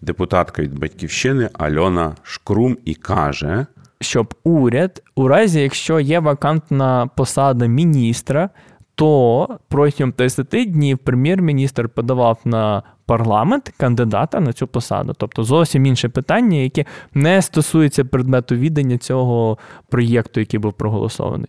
депутатка 0.00 0.62
від 0.62 0.78
батьківщини 0.78 1.50
Альона 1.52 2.16
Шкрум 2.22 2.78
і 2.84 2.94
каже 2.94 3.66
щоб 4.00 4.34
уряд, 4.44 5.02
у 5.14 5.28
разі 5.28 5.60
якщо 5.60 6.00
є 6.00 6.20
вакантна 6.20 7.06
посада 7.16 7.66
міністра, 7.66 8.50
то 8.94 9.48
протягом 9.68 10.12
30 10.12 10.46
днів 10.72 10.98
прем'єр-міністр 10.98 11.88
подавав 11.88 12.38
на 12.44 12.82
парламент 13.06 13.72
кандидата 13.76 14.40
на 14.40 14.52
цю 14.52 14.66
посаду. 14.66 15.14
Тобто 15.18 15.44
зовсім 15.44 15.86
інше 15.86 16.08
питання, 16.08 16.58
яке 16.58 16.84
не 17.14 17.42
стосується 17.42 18.04
предмету 18.04 18.54
віддання 18.54 18.98
цього 18.98 19.58
проєкту, 19.88 20.40
який 20.40 20.60
був 20.60 20.72
проголосований. 20.72 21.48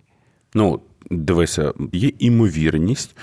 Ну, 0.54 0.80
дивися, 1.12 1.74
є 1.94 2.12
імовірність 2.20 3.18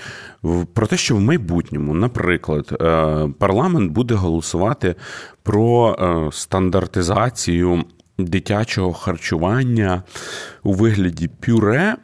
про 0.73 0.87
те, 0.87 0.97
що 0.97 1.15
в 1.15 1.21
майбутньому, 1.21 1.93
наприклад, 1.93 2.77
е, 2.81 3.29
парламент 3.39 3.91
буде 3.91 4.13
голосувати 4.13 4.95
про 5.43 5.95
е, 5.99 6.31
стандартизацію 6.31 7.83
дитячого 8.17 8.93
харчування 8.93 10.03
у 10.63 10.73
вигляді 10.73 11.27
пюре. 11.27 11.95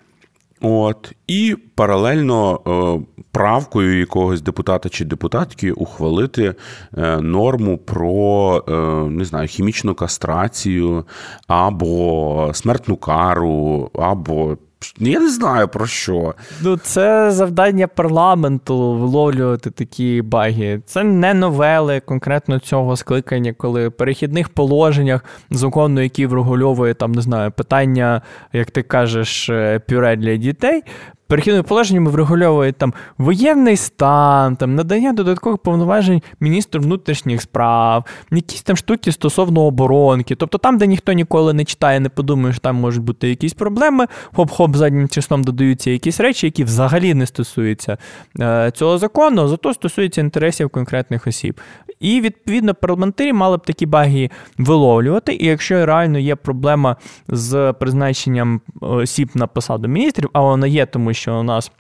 От 0.62 1.14
і 1.28 1.56
паралельно 1.76 2.60
е, 2.68 3.22
правкою 3.32 4.00
якогось 4.00 4.42
депутата 4.42 4.90
чи 4.90 5.06
депутатки 5.06 5.72
ухвалити 5.72 6.56
е, 6.98 7.22
норму 7.22 7.78
про 7.78 8.64
е, 8.68 8.72
не 9.10 9.26
знаю 9.26 9.48
хімічну 9.48 9.96
кастрацію 9.96 11.06
або 11.48 12.52
смертну 12.54 12.96
кару, 12.96 13.90
або 13.94 14.58
я 14.98 15.20
не 15.20 15.30
знаю 15.30 15.68
про 15.68 15.88
що. 15.88 16.36
Ну, 16.62 16.78
це 16.78 17.32
завдання 17.32 17.88
парламенту 17.88 18.94
виловлювати 18.94 19.72
такі 19.72 20.22
баги. 20.22 20.82
Це 20.86 21.04
не 21.04 21.34
новели 21.34 22.00
конкретно 22.00 22.60
цього 22.60 22.98
скликання, 22.98 23.54
коли 23.54 23.88
в 23.88 23.92
перехідних 23.92 24.50
положеннях 24.50 25.26
закону, 25.52 26.02
який 26.02 26.26
врегульовує 26.26 26.94
там, 26.94 27.12
не 27.12 27.22
знаю, 27.22 27.52
питання, 27.52 28.22
як 28.54 28.72
ти 28.72 28.84
кажеш, 28.84 29.50
е, 29.50 29.80
пюре 29.80 30.16
для 30.16 30.36
дітей 30.36 30.84
перехідними 31.32 31.64
положеннями 31.64 32.12
врегульовують 32.12 32.78
там 32.78 32.94
воєнний 33.18 33.78
стан, 33.78 34.56
там 34.56 34.76
надання 34.76 35.14
додаткових 35.14 35.58
повноважень 35.58 36.22
міністру 36.40 36.82
внутрішніх 36.82 37.42
справ, 37.42 38.06
якісь 38.32 38.62
там 38.62 38.78
штуки 38.78 39.12
стосовно 39.12 39.62
оборонки. 39.62 40.36
Тобто 40.36 40.58
там, 40.58 40.78
де 40.78 40.88
ніхто 40.88 41.14
ніколи 41.14 41.54
не 41.54 41.66
читає, 41.66 42.00
не 42.00 42.10
подумає, 42.10 42.54
що 42.54 42.62
там 42.62 42.76
можуть 42.76 43.04
бути 43.04 43.30
якісь 43.30 43.54
проблеми. 43.54 44.08
Хоп-хоп, 44.34 44.76
заднім 44.76 45.10
числом 45.10 45.44
додаються 45.44 45.92
якісь 45.92 46.20
речі, 46.20 46.48
які 46.48 46.64
взагалі 46.64 47.14
не 47.14 47.26
стосуються 47.26 47.98
е, 48.40 48.72
цього 48.76 48.98
закону, 48.98 49.48
зато 49.48 49.74
стосуються 49.74 50.22
інтересів 50.22 50.70
конкретних 50.70 51.28
осіб. 51.28 51.62
І 52.00 52.22
відповідно 52.22 52.74
парламентарі 52.74 53.34
мали 53.34 53.58
б 53.58 53.66
такі 53.66 53.86
баги 53.86 54.30
виловлювати. 54.58 55.34
І 55.34 55.46
якщо 55.46 55.86
реально 55.86 56.20
є 56.20 56.36
проблема 56.36 56.96
з 57.28 57.74
призначенням 57.74 58.62
осіб 58.82 59.30
на 59.36 59.48
посаду 59.48 59.88
міністрів, 59.88 60.30
а 60.34 60.42
вона 60.42 60.68
є, 60.68 60.86
тому 60.86 61.14
що 61.14 61.21
у 61.28 61.44
нас. 61.44 61.72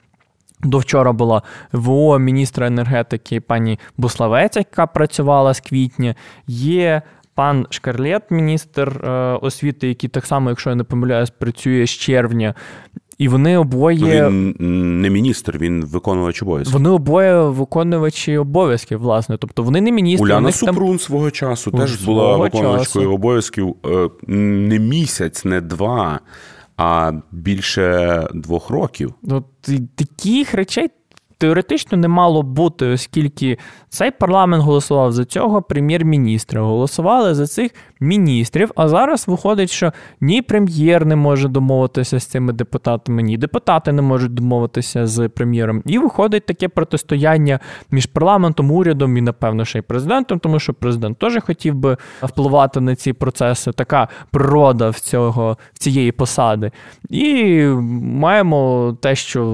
До 0.63 0.77
вчора 0.77 1.12
була 1.12 1.41
ВО 1.71 2.19
міністра 2.19 2.67
енергетики 2.67 3.41
пані 3.41 3.80
Буславець, 3.97 4.56
яка 4.56 4.88
працювала 4.88 5.54
з 5.54 5.60
квітня. 5.60 6.15
Є 6.47 7.01
пан 7.36 7.67
Шкарлет, 7.69 8.32
міністр 8.32 8.89
е, 8.89 9.10
освіти, 9.41 9.88
який 9.88 10.10
так 10.10 10.25
само, 10.25 10.49
якщо 10.49 10.69
я 10.69 10.75
не 10.75 10.84
помиляюсь, 10.84 11.30
працює 11.30 11.88
з 11.88 11.89
червня. 11.89 12.56
І 13.17 13.27
вони 13.27 13.58
обоє. 13.58 14.27
Він 14.27 14.56
не 15.01 15.10
міністр, 15.10 15.58
він 15.58 15.86
виконувач 15.86 16.41
обов'язків. 16.41 16.73
Вони 16.73 16.89
обоє 16.89 17.41
виконувачі 17.41 18.38
обов'язків, 18.38 18.99
власне. 18.99 19.38
Тобто 19.38 19.63
вони 19.63 19.82
не 19.82 19.91
міністри. 19.91 20.25
Уляна 20.25 20.51
Супрун 20.51 20.89
там... 20.89 20.99
свого 20.99 21.32
часу 21.32 21.71
теж 21.71 22.04
була 22.04 22.38
виконувачкою 22.38 23.13
обов'язків 23.13 23.75
е, 23.86 24.10
не 24.27 24.80
місяць, 24.80 25.45
не 25.45 25.62
два, 25.62 26.19
а 26.84 27.12
більше 27.32 28.28
двох 28.34 28.70
років. 28.70 29.13
Ну, 29.24 29.44
Таких 29.96 30.54
речей 30.54 30.89
теоретично 31.38 31.98
не 31.98 32.08
мало 32.08 32.44
бути, 32.44 32.86
оскільки 32.86 33.58
цей 33.89 34.12
парламент 34.12 34.63
голосував 34.63 35.12
за 35.12 35.26
цього 35.26 35.62
прем'єр-міністра, 35.62 36.62
голосували 36.62 37.36
за 37.36 37.48
цих 37.48 37.72
міністрів. 38.02 38.72
А 38.76 38.88
зараз 38.88 39.28
виходить, 39.28 39.70
що 39.70 39.94
ні 40.22 40.42
прем'єр 40.42 41.06
не 41.06 41.16
може 41.16 41.48
домовитися 41.48 42.20
з 42.20 42.26
цими 42.26 42.54
депутатами, 42.54 43.22
ні 43.22 43.38
депутати 43.38 43.92
не 43.92 44.02
можуть 44.02 44.34
домовитися 44.34 45.08
з 45.08 45.30
прем'єром. 45.30 45.84
І 45.86 46.00
виходить 46.00 46.46
таке 46.46 46.68
протистояння 46.68 47.60
між 47.92 48.06
парламентом, 48.06 48.72
урядом 48.72 49.18
і, 49.18 49.22
напевно, 49.22 49.66
ще 49.66 49.80
й 49.80 49.82
президентом, 49.82 50.40
тому 50.40 50.60
що 50.60 50.74
президент 50.74 51.18
теж 51.18 51.38
хотів 51.42 51.76
би 51.76 51.98
впливати 52.24 52.82
на 52.82 52.96
ці 52.96 53.14
процеси. 53.14 53.72
Така 53.72 54.08
природа 54.32 54.90
в 54.90 55.00
цього 55.00 55.58
в 55.74 55.80
цієї 55.80 56.12
посади. 56.12 56.72
І 57.10 57.64
маємо 58.02 58.98
те, 59.02 59.16
що 59.16 59.46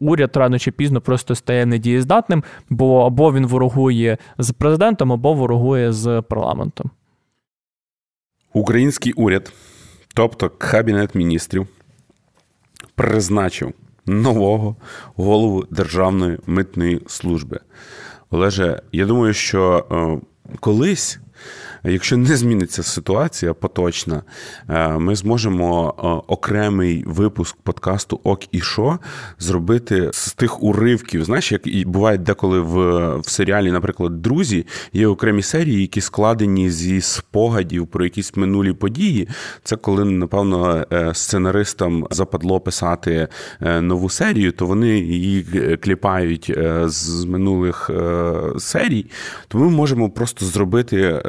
уряд 0.00 0.36
рано 0.36 0.58
чи 0.58 0.70
пізно 0.70 1.00
просто 1.00 1.34
стає 1.34 1.66
недієздатним, 1.66 2.44
бо 2.70 3.06
або 3.06 3.32
він 3.32 3.46
ворогує 3.46 4.18
з 4.38 4.50
президентом, 4.50 5.12
або 5.12 5.32
ворогує 5.32 5.92
з 5.92 6.22
парламентом. 6.22 6.90
Український 8.54 9.12
уряд, 9.12 9.52
тобто 10.14 10.50
Кабінет 10.50 11.14
міністрів, 11.14 11.66
призначив 12.94 13.72
нового 14.06 14.76
голову 15.16 15.64
Державної 15.70 16.38
митної 16.46 17.00
служби. 17.06 17.60
Олеже, 18.30 18.82
я 18.92 19.06
думаю, 19.06 19.34
що 19.34 19.86
е, 19.90 20.26
колись 20.60 21.18
Якщо 21.86 22.16
не 22.16 22.36
зміниться 22.36 22.82
ситуація 22.82 23.54
поточна, 23.54 24.22
е, 24.68 24.88
ми 24.88 25.16
зможемо 25.16 25.94
е, 25.98 26.32
окремий 26.32 27.04
випуск 27.06 27.56
подкасту 27.56 28.20
Ок 28.24 28.40
і 28.54 28.60
Шо 28.60 28.98
зробити 29.38 30.10
з 30.12 30.32
тих 30.34 30.62
уривків. 30.62 31.24
Знаєш, 31.24 31.52
як 31.52 31.66
і 31.66 31.84
буває 31.84 32.18
деколи 32.18 32.60
в, 32.60 32.74
в 33.18 33.28
серіалі, 33.28 33.72
наприклад, 33.72 34.22
друзі, 34.22 34.66
є 34.92 35.06
окремі 35.06 35.42
серії, 35.42 35.80
які 35.80 36.00
складені 36.00 36.70
зі 36.70 37.00
спогадів 37.00 37.86
про 37.86 38.04
якісь 38.04 38.36
минулі 38.36 38.72
події. 38.72 39.28
Це 39.62 39.76
коли, 39.76 40.04
напевно, 40.04 40.86
е, 40.92 41.14
сценаристам 41.14 42.06
западло 42.10 42.60
писати 42.60 43.28
нову 43.60 44.10
серію, 44.10 44.52
то 44.52 44.66
вони 44.66 44.98
її 44.98 45.76
кліпають 45.76 46.58
з 46.84 47.24
минулих 47.24 47.90
серій. 48.58 49.06
То 49.48 49.58
ми 49.58 49.68
можемо 49.68 50.10
просто 50.10 50.46
зробити 50.46 51.22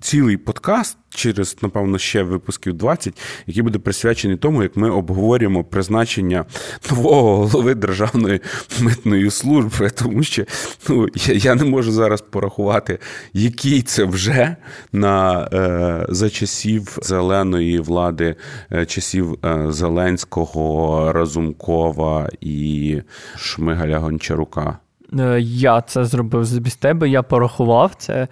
цілий 0.00 0.36
подкаст 0.36 0.98
через, 1.10 1.56
напевно, 1.62 1.98
ще 1.98 2.22
випусків 2.22 2.74
20, 2.74 3.20
який 3.46 3.62
буде 3.62 3.78
присвячений 3.78 4.36
тому, 4.36 4.62
як 4.62 4.76
ми 4.76 4.90
обговорюємо 4.90 5.64
призначення 5.64 6.44
нового 6.90 7.36
голови 7.36 7.74
Державної 7.74 8.40
митної 8.80 9.30
служби, 9.30 9.90
тому 9.90 10.22
що 10.22 10.44
ну, 10.88 11.08
я, 11.26 11.54
не 11.54 11.64
можу 11.64 11.92
зараз 11.92 12.20
порахувати, 12.20 12.98
який 13.32 13.82
це 13.82 14.04
вже 14.04 14.56
на 14.92 15.48
е, 15.52 16.06
за 16.08 16.30
часів 16.30 16.98
зеленої 17.02 17.78
влади, 17.78 18.36
е, 18.72 18.86
часів 18.86 19.38
е, 19.44 19.66
Зеленського, 19.68 21.12
Разумкова 21.12 22.28
і 22.40 23.00
Шмигаля 23.36 23.98
Гончарука. 23.98 24.78
Е, 25.18 25.40
я 25.40 25.80
це 25.80 26.04
зробив 26.04 26.44
з 26.44 26.76
тебе. 26.76 27.08
Я 27.08 27.22
порахував 27.22 27.94
це 27.98 28.28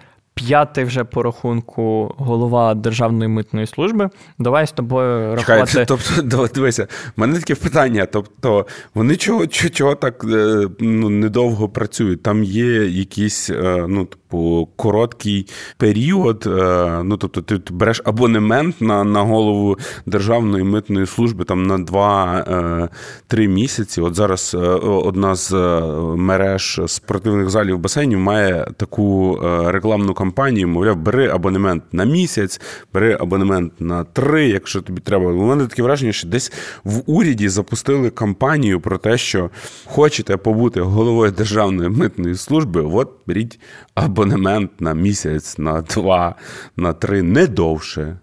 п'ятий 0.47 0.83
вже 0.83 1.03
по 1.03 1.23
рахунку 1.23 2.15
голова 2.17 2.73
Державної 2.73 3.29
митної 3.29 3.67
служби. 3.67 4.09
Давай 4.39 4.67
з 4.67 4.71
тобою 4.71 5.35
рахувати. 5.35 5.71
Чекай, 5.71 5.85
тобто, 6.27 6.47
дивися, 6.53 6.87
в 7.17 7.19
мене 7.19 7.39
таке 7.39 7.55
питання. 7.55 8.05
Тобто, 8.05 8.65
вони 8.93 9.15
чого 9.15 9.47
чого 9.47 9.95
так 9.95 10.25
е, 10.31 10.67
ну, 10.79 11.09
недовго 11.09 11.69
працюють? 11.69 12.23
Там 12.23 12.43
є 12.43 12.85
якісь 12.85 13.49
е, 13.49 13.85
ну, 13.87 14.05
типу, 14.05 14.69
короткий 14.75 15.47
період. 15.77 16.43
Е, 16.47 17.01
ну, 17.03 17.17
тобто, 17.17 17.41
ти 17.41 17.73
береш 17.73 18.01
абонемент 18.05 18.81
на 18.81 19.03
на 19.03 19.21
голову 19.21 19.77
Державної 20.05 20.63
митної 20.63 21.05
служби 21.05 21.43
там 21.43 21.63
на 21.63 21.77
2-3 21.77 23.47
місяці. 23.47 24.01
От 24.01 24.15
зараз 24.15 24.57
одна 24.81 25.35
з 25.35 25.53
мереж 26.15 26.81
спортивних 26.85 27.49
залів 27.49 27.79
басейнів 27.79 28.19
має 28.19 28.67
таку 28.77 29.39
рекламну 29.65 30.13
компанії, 30.31 30.65
мовляв, 30.65 30.97
бери 30.97 31.27
абонемент 31.27 31.83
на 31.91 32.03
місяць, 32.03 32.61
бери 32.93 33.17
абонемент 33.19 33.73
на 33.79 34.03
три, 34.03 34.49
якщо 34.49 34.81
тобі 34.81 35.01
треба. 35.01 35.31
У 35.31 35.45
мене 35.45 35.67
таке 35.67 35.83
враження, 35.83 36.11
що 36.11 36.27
десь 36.27 36.51
в 36.83 37.01
уряді 37.05 37.49
запустили 37.49 38.09
кампанію 38.09 38.81
про 38.81 38.97
те, 38.97 39.17
що 39.17 39.49
хочете 39.85 40.37
побути 40.37 40.81
головою 40.81 41.31
Державної 41.31 41.89
митної 41.89 42.35
служби, 42.35 42.81
от 42.81 43.11
беріть 43.27 43.59
абонемент 43.95 44.71
на 44.79 44.93
місяць, 44.93 45.57
на 45.57 45.81
два, 45.81 46.35
на 46.77 46.93
три, 46.93 47.21
не 47.21 47.47
довше. 47.47 48.17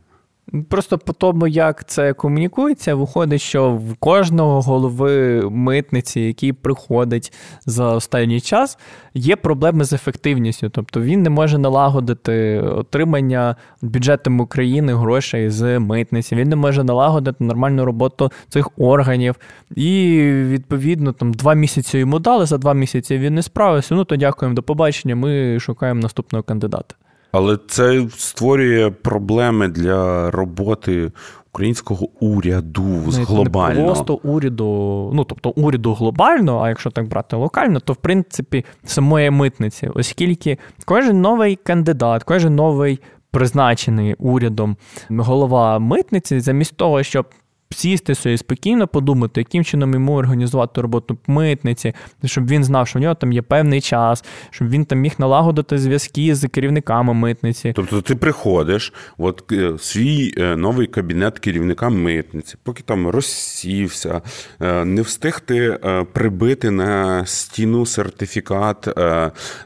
Просто 0.68 0.98
по 0.98 1.12
тому, 1.12 1.46
як 1.46 1.88
це 1.88 2.12
комунікується, 2.12 2.94
виходить, 2.94 3.40
що 3.40 3.70
в 3.70 3.94
кожного 3.94 4.60
голови 4.60 5.42
митниці, 5.50 6.20
який 6.20 6.52
приходить 6.52 7.32
за 7.66 7.92
останній 7.92 8.40
час, 8.40 8.78
є 9.14 9.36
проблеми 9.36 9.84
з 9.84 9.92
ефективністю. 9.92 10.68
Тобто 10.68 11.00
він 11.00 11.22
не 11.22 11.30
може 11.30 11.58
налагодити 11.58 12.60
отримання 12.60 13.56
бюджетом 13.82 14.40
України 14.40 14.94
грошей 14.94 15.50
з 15.50 15.78
митниці, 15.78 16.36
він 16.36 16.48
не 16.48 16.56
може 16.56 16.84
налагодити 16.84 17.44
нормальну 17.44 17.84
роботу 17.84 18.32
цих 18.48 18.70
органів. 18.78 19.34
І 19.74 20.20
відповідно 20.32 21.12
там 21.12 21.32
два 21.32 21.54
місяці 21.54 21.98
йому 21.98 22.18
дали, 22.18 22.46
за 22.46 22.58
два 22.58 22.74
місяці 22.74 23.18
він 23.18 23.34
не 23.34 23.42
справився. 23.42 23.94
Ну 23.94 24.04
то 24.04 24.16
дякуємо 24.16 24.54
до 24.54 24.62
побачення. 24.62 25.16
Ми 25.16 25.60
шукаємо 25.60 26.00
наступного 26.00 26.42
кандидата. 26.42 26.94
Але 27.32 27.58
це 27.68 28.06
створює 28.16 28.90
проблеми 28.90 29.68
для 29.68 30.30
роботи 30.30 31.10
українського 31.52 32.08
уряду 32.20 32.82
глобально. 33.06 33.80
Не 33.80 33.86
просто 33.86 34.14
уряду, 34.14 35.10
ну 35.14 35.24
тобто 35.24 35.50
уряду 35.50 35.94
глобально, 35.94 36.60
а 36.60 36.68
якщо 36.68 36.90
так 36.90 37.08
брати 37.08 37.36
локально, 37.36 37.80
то 37.80 37.92
в 37.92 37.96
принципі 37.96 38.64
самої 38.84 39.30
митниці, 39.30 39.90
оскільки 39.94 40.58
кожен 40.84 41.20
новий 41.20 41.56
кандидат, 41.56 42.24
кожен 42.24 42.54
новий 42.54 43.00
призначений 43.30 44.14
урядом 44.14 44.76
голова 45.10 45.78
митниці, 45.78 46.40
замість 46.40 46.76
того, 46.76 47.02
щоб 47.02 47.26
сісти 47.70 48.14
собі 48.14 48.36
спокійно, 48.36 48.88
подумати, 48.88 49.40
яким 49.40 49.64
чином 49.64 49.94
йому 49.94 50.14
організувати 50.14 50.80
роботу 50.80 51.18
митниці, 51.26 51.94
щоб 52.24 52.48
він 52.48 52.64
знав, 52.64 52.88
що 52.88 52.98
в 52.98 53.02
нього 53.02 53.14
там 53.14 53.32
є 53.32 53.42
певний 53.42 53.80
час, 53.80 54.24
щоб 54.50 54.68
він 54.68 54.84
там 54.84 54.98
міг 54.98 55.12
налагодити 55.18 55.78
зв'язки 55.78 56.34
з 56.34 56.48
керівниками 56.48 57.14
митниці. 57.14 57.72
Тобто 57.76 58.02
ти 58.02 58.14
приходиш, 58.14 58.92
от 59.18 59.52
е, 59.52 59.72
свій 59.78 60.34
е, 60.38 60.56
новий 60.56 60.86
кабінет 60.86 61.38
керівника 61.38 61.88
митниці, 61.88 62.56
поки 62.62 62.82
там 62.82 63.08
розсівся, 63.08 64.22
е, 64.60 64.84
не 64.84 65.02
встиг 65.02 65.40
ти 65.40 65.78
прибити 66.12 66.70
на 66.70 67.26
стіну 67.26 67.86
сертифікат 67.86 68.88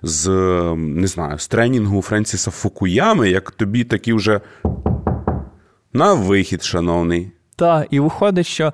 з 0.03 0.29
не 0.77 1.07
знаю, 1.07 1.39
з 1.39 1.49
тренінгу 1.49 2.03
Френсіса 2.03 2.51
Фукуями, 2.51 3.31
як 3.31 3.51
тобі 3.51 3.85
такі 3.85 4.13
вже 4.13 4.41
на 5.93 6.15
вихід, 6.15 6.63
шановний. 6.63 7.33
Так, 7.57 7.87
і 7.91 8.01
виходить, 8.01 8.47
що 8.47 8.73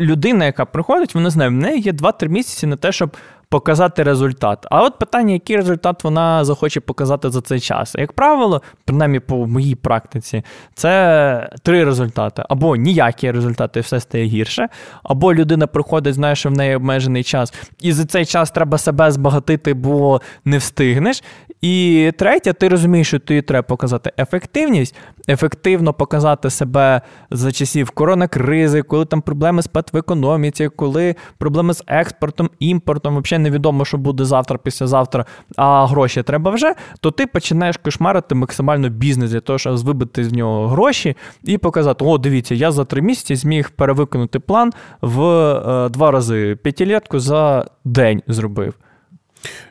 людина, 0.00 0.44
яка 0.44 0.64
приходить, 0.64 1.14
вона 1.14 1.30
знає, 1.30 1.50
в 1.50 1.52
неї 1.52 1.80
є 1.80 1.92
2-3 1.92 2.28
місяці 2.28 2.66
на 2.66 2.76
те, 2.76 2.92
щоб 2.92 3.16
показати 3.48 4.02
результат. 4.02 4.66
А 4.70 4.82
от 4.82 4.98
питання, 4.98 5.32
який 5.32 5.56
результат 5.56 6.04
вона 6.04 6.44
захоче 6.44 6.80
показати 6.80 7.30
за 7.30 7.40
цей 7.40 7.60
час. 7.60 7.94
Як 7.98 8.12
правило, 8.12 8.62
принаймні 8.84 9.20
по 9.20 9.46
моїй 9.46 9.74
практиці, 9.74 10.42
це 10.74 11.50
три 11.62 11.84
результати: 11.84 12.44
або 12.48 12.76
ніякі 12.76 13.30
результати, 13.30 13.80
все 13.80 14.00
стає 14.00 14.24
гірше, 14.24 14.68
або 15.02 15.34
людина 15.34 15.66
приходить, 15.66 16.14
знає, 16.14 16.36
що 16.36 16.48
в 16.48 16.52
неї 16.52 16.76
обмежений 16.76 17.24
час, 17.24 17.54
і 17.80 17.92
за 17.92 18.04
цей 18.04 18.26
час 18.26 18.50
треба 18.50 18.78
себе 18.78 19.10
збагатити, 19.10 19.74
бо 19.74 20.20
не 20.44 20.58
встигнеш. 20.58 21.22
І 21.60 22.12
третє, 22.18 22.52
ти 22.52 22.68
розумієш, 22.68 23.08
що 23.08 23.18
тобі 23.18 23.42
треба 23.42 23.62
показати 23.62 24.12
ефективність, 24.18 24.94
ефективно 25.28 25.92
показати 25.92 26.50
себе 26.50 27.00
за 27.30 27.52
часів 27.52 27.90
коронакризи, 27.90 28.82
коли 28.82 29.04
там 29.04 29.20
проблеми 29.20 29.62
з 29.62 29.66
ПЕТ 29.66 29.92
в 29.92 29.96
економіці, 29.96 30.68
коли 30.76 31.14
проблеми 31.38 31.74
з 31.74 31.84
експортом, 31.86 32.50
імпортом, 32.58 33.22
взагалі 33.22 33.42
невідомо, 33.42 33.84
що 33.84 33.98
буде 33.98 34.24
завтра, 34.24 34.58
післязавтра, 34.58 35.24
а 35.56 35.86
гроші 35.86 36.22
треба 36.22 36.50
вже, 36.50 36.74
то 37.00 37.10
ти 37.10 37.26
починаєш 37.26 37.76
кошмарити 37.76 38.34
максимально 38.34 38.88
бізнес 38.88 39.30
для 39.30 39.40
того, 39.40 39.58
щоб 39.58 39.76
вибити 39.76 40.24
з 40.24 40.32
нього 40.32 40.68
гроші 40.68 41.16
і 41.44 41.58
показати: 41.58 42.04
о, 42.04 42.18
дивіться, 42.18 42.54
я 42.54 42.72
за 42.72 42.84
три 42.84 43.02
місяці 43.02 43.34
зміг 43.36 43.70
перевиконати 43.70 44.38
план 44.38 44.72
в 45.00 45.22
е, 45.22 45.88
два 45.88 46.10
рази 46.10 46.56
п'ятилетку 46.62 47.20
за 47.20 47.66
день 47.84 48.22
зробив. 48.26 48.74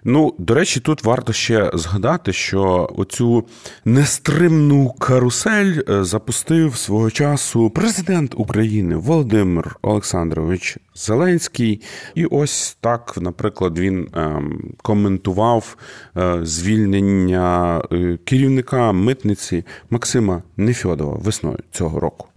Ну, 0.04 0.34
до 0.38 0.54
речі, 0.54 0.80
тут 0.80 1.04
варто 1.04 1.34
ще 1.34 1.72
згадати, 1.74 2.34
що 2.34 2.90
оцю 2.98 3.44
нестримну 3.86 4.90
карусель 4.90 5.82
е, 5.90 6.04
запустив 6.04 6.76
свого 6.76 7.12
часу 7.12 7.70
президент 7.70 8.34
України 8.38 8.96
Володимир 8.96 9.76
Олександрович 9.82 10.78
Зеленський. 10.96 11.82
І 12.16 12.26
ось 12.26 12.78
так, 12.82 13.14
наприклад, 13.22 13.80
він 13.80 14.08
ем, 14.14 14.74
коментував 14.82 15.78
е, 16.18 16.40
звільнення 16.44 17.82
е, 17.92 18.18
керівника 18.26 18.92
митниці 18.92 19.64
Максима 19.90 20.44
Нефьодова 20.58 21.18
весною 21.18 21.60
цього 21.72 22.00
року. 22.00 22.28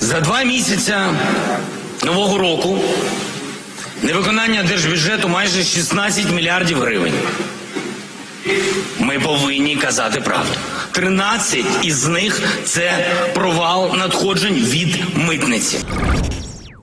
За 0.00 0.20
два 0.20 0.42
місяці 0.44 0.92
нового 2.06 2.38
року. 2.38 2.78
Невиконання 4.02 4.62
держбюджету 4.62 5.28
майже 5.28 5.62
16 5.62 6.32
мільярдів 6.32 6.78
гривень. 6.78 7.14
Ми 8.98 9.18
повинні 9.18 9.76
казати 9.76 10.20
правду. 10.20 10.54
13 10.90 11.64
із 11.82 12.06
них 12.06 12.42
це 12.64 13.06
провал 13.34 13.96
надходжень 13.96 14.54
від 14.54 15.04
митниці. 15.14 15.78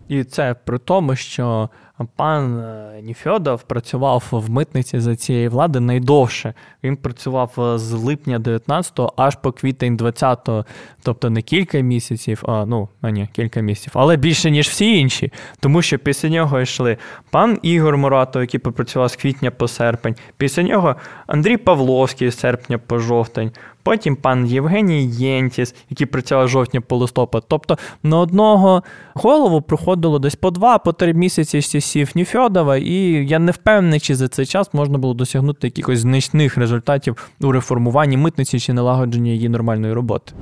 І 0.10 0.24
це 0.24 0.56
при 0.66 0.80
тому, 0.80 1.16
що 1.16 1.70
пан 2.16 2.60
е, 2.60 3.02
Ніфьодов 3.04 3.64
працював 3.64 4.24
в 4.32 4.50
митниці 4.50 5.00
за 5.00 5.16
цієї 5.16 5.48
влади 5.48 5.80
найдовше. 5.80 6.54
Він 6.84 6.98
працював 6.98 7.54
е, 7.58 7.78
з 7.78 7.92
липня 7.92 8.40
19-го 8.40 9.14
аж 9.18 9.36
по 9.36 9.52
квітень 9.52 9.98
20-го, 9.98 10.66
тобто 11.04 11.30
не 11.30 11.42
кілька 11.42 11.80
місяців, 11.80 12.44
а 12.48 12.66
ну 12.66 12.90
а 13.02 13.10
ні, 13.10 13.30
кілька 13.34 13.62
місяців, 13.62 13.92
але 13.96 14.18
більше 14.18 14.52
ніж 14.52 14.68
всі 14.68 15.00
інші, 15.00 15.32
тому 15.60 15.82
що 15.82 16.00
після 16.00 16.30
нього 16.30 16.62
йшли 16.62 16.98
пан 17.30 17.60
Ігор 17.62 17.98
Муратов, 17.98 18.42
який 18.42 18.60
попрацював 18.60 19.08
з 19.10 19.16
квітня 19.16 19.52
по 19.52 19.68
серпень. 19.68 20.16
Після 20.38 20.64
нього 20.64 20.96
Андрій 21.28 21.58
Павловський 21.58 22.30
з 22.30 22.40
серпня 22.40 22.78
по 22.78 23.00
жовтень. 23.00 23.52
Потім 23.84 24.16
пан 24.16 24.46
Євгеній 24.46 25.06
Єнтіс, 25.06 25.76
який 25.90 26.08
працював 26.08 26.48
жовтня 26.48 26.82
по 26.82 26.98
листопад. 26.98 27.44
Тобто 27.48 27.78
на 28.04 28.20
одного 28.20 28.84
голову 29.14 29.62
проходило 29.62 30.20
десь 30.20 30.36
по 30.36 30.52
два, 30.52 30.78
по 30.78 30.94
три 30.94 31.14
місяці 31.14 31.62
сісів 31.62 32.12
Ніфьодова, 32.16 32.78
і 32.78 32.94
я 33.28 33.40
не 33.40 33.52
впевнений, 33.52 34.00
чи 34.00 34.16
за 34.16 34.28
цей 34.28 34.46
час 34.46 34.74
можна 34.74 34.98
було 34.98 35.14
досягнути 35.14 35.68
якихось 35.68 36.00
значних 36.00 36.58
результатів 36.58 37.32
у 37.42 37.52
реформуванні 37.52 38.18
митниці 38.18 38.60
чи 38.60 38.74
налагодженні 38.74 39.30
її 39.30 39.50
нормальної 39.50 39.94
роботи. 39.94 40.34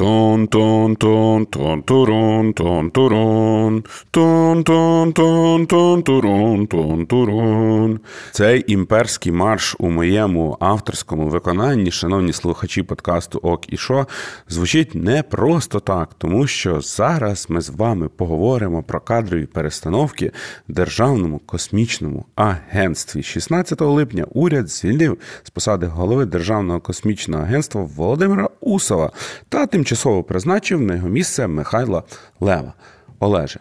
Тон 0.00 0.48
тон 0.48 0.96
тон 0.96 1.46
тон 1.46 1.82
турон 1.82 2.54
тон 2.54 2.90
турон 2.90 3.84
тон 4.10 4.64
тон 4.64 5.12
тон 5.12 5.66
тон 5.66 6.02
турон 6.02 6.66
тон 6.66 7.06
турон. 7.06 8.00
Цей 8.32 8.64
імперський 8.72 9.32
марш 9.32 9.76
у 9.78 9.90
моєму 9.90 10.56
авторському 10.60 11.28
виконанні, 11.28 11.90
шановні 11.90 12.32
слухачі 12.32 12.82
подкасту 12.82 13.38
Ок 13.42 13.72
і 13.72 13.76
Шо, 13.76 14.06
звучить 14.48 14.94
не 14.94 15.22
просто 15.22 15.80
так, 15.80 16.10
тому 16.18 16.46
що 16.46 16.80
зараз 16.80 17.46
ми 17.48 17.60
з 17.60 17.70
вами 17.70 18.08
поговоримо 18.08 18.82
про 18.82 19.00
кадрові 19.00 19.46
перестановки 19.46 20.32
в 20.68 20.72
Державному 20.72 21.38
космічному 21.38 22.24
агентстві. 22.34 23.22
16 23.22 23.80
липня 23.80 24.26
уряд 24.32 24.68
звільнив 24.68 25.18
з 25.42 25.50
посади 25.50 25.86
голови 25.86 26.24
Державного 26.24 26.80
космічного 26.80 27.42
агентства 27.42 27.88
Володимира 27.96 28.48
Усова 28.60 29.10
та 29.48 29.66
тимчасово 29.66 29.89
тимчасово 29.90 30.22
призначив 30.22 30.80
на 30.80 30.94
його 30.94 31.08
місце 31.08 31.46
Михайла 31.46 32.02
Лева. 32.40 32.74
Олеже, 33.18 33.60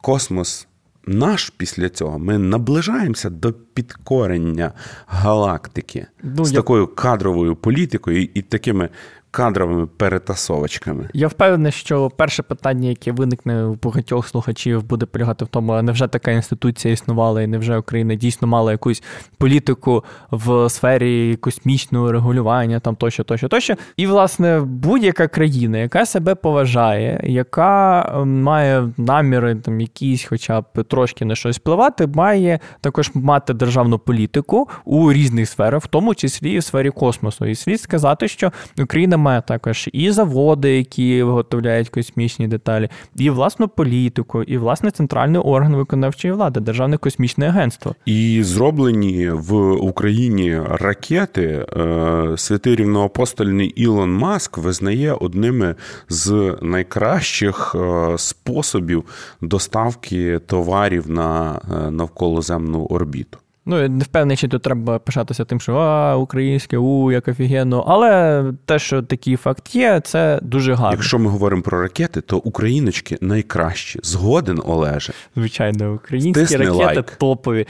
космос 0.00 0.66
наш 1.06 1.50
після 1.50 1.88
цього 1.88 2.18
ми 2.18 2.38
наближаємося 2.38 3.30
до 3.30 3.52
підкорення 3.52 4.72
галактики 5.06 6.06
ну, 6.22 6.44
з 6.44 6.52
я... 6.52 6.56
такою 6.56 6.86
кадровою 6.86 7.56
політикою 7.56 8.28
і 8.34 8.42
такими 8.42 8.88
кадровими 9.32 9.86
перетасовочками. 9.86 11.08
Я 11.12 11.28
впевнений, 11.28 11.72
що 11.72 12.10
перше 12.10 12.42
питання, 12.42 12.88
яке 12.88 13.12
виникне 13.12 13.64
у 13.64 13.78
багатьох 13.82 14.28
слухачів, 14.28 14.84
буде 14.84 15.06
полягати 15.06 15.44
в 15.44 15.48
тому, 15.48 15.72
а 15.72 15.82
невже 15.82 16.08
така 16.08 16.30
інституція 16.30 16.94
існувала, 16.94 17.42
і 17.42 17.46
невже 17.46 17.78
Україна 17.78 18.14
дійсно 18.14 18.48
мала 18.48 18.72
якусь 18.72 19.02
політику 19.38 20.04
в 20.30 20.68
сфері 20.68 21.36
космічного 21.36 22.12
регулювання, 22.12 22.80
там 22.80 22.96
тощо, 22.96 23.24
тощо, 23.24 23.48
тощо. 23.48 23.74
І, 23.96 24.06
власне, 24.06 24.60
будь-яка 24.60 25.28
країна, 25.28 25.78
яка 25.78 26.06
себе 26.06 26.34
поважає, 26.34 27.20
яка 27.24 28.02
ем, 28.14 28.42
має 28.42 28.88
наміри 28.96 29.54
там 29.54 29.80
якісь, 29.80 30.24
хоча 30.24 30.60
б 30.60 30.84
трошки 30.88 31.24
на 31.24 31.34
щось 31.34 31.56
впливати, 31.56 32.06
має 32.06 32.58
також 32.80 33.10
мати 33.14 33.54
державну 33.54 33.98
політику 33.98 34.68
у 34.84 35.12
різних 35.12 35.48
сферах, 35.48 35.82
в 35.82 35.86
тому 35.86 36.14
числі 36.14 36.52
і 36.52 36.58
в 36.58 36.64
сфері 36.64 36.90
космосу. 36.90 37.46
І 37.46 37.54
слід 37.54 37.80
сказати, 37.80 38.28
що 38.28 38.52
Україна 38.78 39.21
має 39.22 39.42
також 39.42 39.88
і 39.92 40.10
заводи, 40.10 40.76
які 40.76 41.22
виготовляють 41.22 41.88
космічні 41.88 42.48
деталі, 42.48 42.88
і 43.16 43.30
власну 43.30 43.68
політику, 43.68 44.42
і 44.42 44.56
власне 44.56 44.90
центральний 44.90 45.40
орган 45.40 45.76
виконавчої 45.76 46.34
влади, 46.34 46.60
Державне 46.60 46.96
космічне 46.96 47.48
агентство. 47.48 47.94
І 48.06 48.42
зроблені 48.42 49.28
в 49.28 49.72
Україні 49.72 50.60
ракети 50.70 51.66
е, 51.76 52.34
святий 52.36 52.76
рівноапостольний 52.76 53.66
Ілон 53.68 54.12
Маск 54.12 54.58
визнає 54.58 55.12
одними 55.12 55.74
з 56.08 56.56
найкращих 56.62 57.74
е, 57.74 58.18
способів 58.18 59.04
доставки 59.40 60.38
товарів 60.38 61.10
на 61.10 61.60
е, 61.70 61.90
навколоземну 61.90 62.84
орбіту. 62.84 63.38
Ну, 63.66 63.88
не 63.88 64.04
впевнений, 64.04 64.36
чи 64.36 64.48
тут 64.48 64.62
треба 64.62 64.98
пишатися 64.98 65.44
тим, 65.44 65.60
що 65.60 65.74
а, 65.74 66.16
українське, 66.16 66.78
у, 66.78 67.12
як 67.12 67.28
офігенно. 67.28 67.84
Але 67.86 68.44
те, 68.64 68.78
що 68.78 69.02
такий 69.02 69.36
факт 69.36 69.74
є, 69.74 70.00
це 70.00 70.38
дуже 70.42 70.74
гарно. 70.74 70.92
Якщо 70.92 71.18
ми 71.18 71.30
говоримо 71.30 71.62
про 71.62 71.82
ракети, 71.82 72.20
то 72.20 72.38
україночки 72.38 73.18
найкращі. 73.20 74.00
Згоден, 74.02 74.62
Олеже. 74.64 75.12
Звичайно, 75.36 75.94
українські 75.94 76.46
Стисни 76.46 76.66
ракети 76.66 76.84
лайк. 76.84 77.10
топові. 77.10 77.66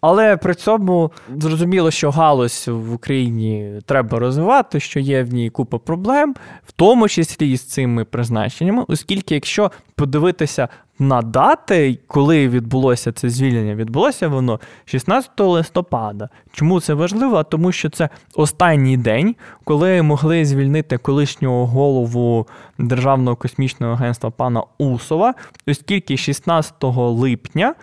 Але 0.00 0.36
при 0.36 0.54
цьому 0.54 1.12
зрозуміло, 1.36 1.90
що 1.90 2.10
галузь 2.10 2.64
в 2.68 2.94
Україні 2.94 3.80
треба 3.86 4.18
розвивати, 4.18 4.80
що 4.80 5.00
є 5.00 5.22
в 5.22 5.34
ній 5.34 5.50
купа 5.50 5.78
проблем, 5.78 6.34
в 6.66 6.72
тому 6.72 7.08
числі 7.08 7.56
з 7.56 7.62
цими 7.62 8.04
призначеннями, 8.04 8.84
оскільки, 8.88 9.34
якщо 9.34 9.70
подивитися 9.94 10.68
на 10.98 11.22
дати, 11.22 11.98
коли 12.06 12.48
відбулося 12.48 13.12
це 13.12 13.30
звільнення, 13.30 13.74
відбулося 13.74 14.28
воно 14.28 14.60
16 14.84 15.30
листопада. 15.40 16.28
Чому 16.52 16.80
це 16.80 16.94
важливо? 16.94 17.44
Тому 17.44 17.72
що 17.72 17.90
це 17.90 18.08
останній 18.34 18.96
день, 18.96 19.36
коли 19.64 20.02
могли 20.02 20.44
звільнити 20.44 20.98
колишнього 20.98 21.66
голову 21.66 22.46
Державного 22.78 23.36
космічного 23.36 23.92
агентства 23.92 24.30
пана 24.30 24.62
Усова, 24.78 25.34
оскільки 25.66 26.16
16 26.16 26.74
липня 26.94 27.74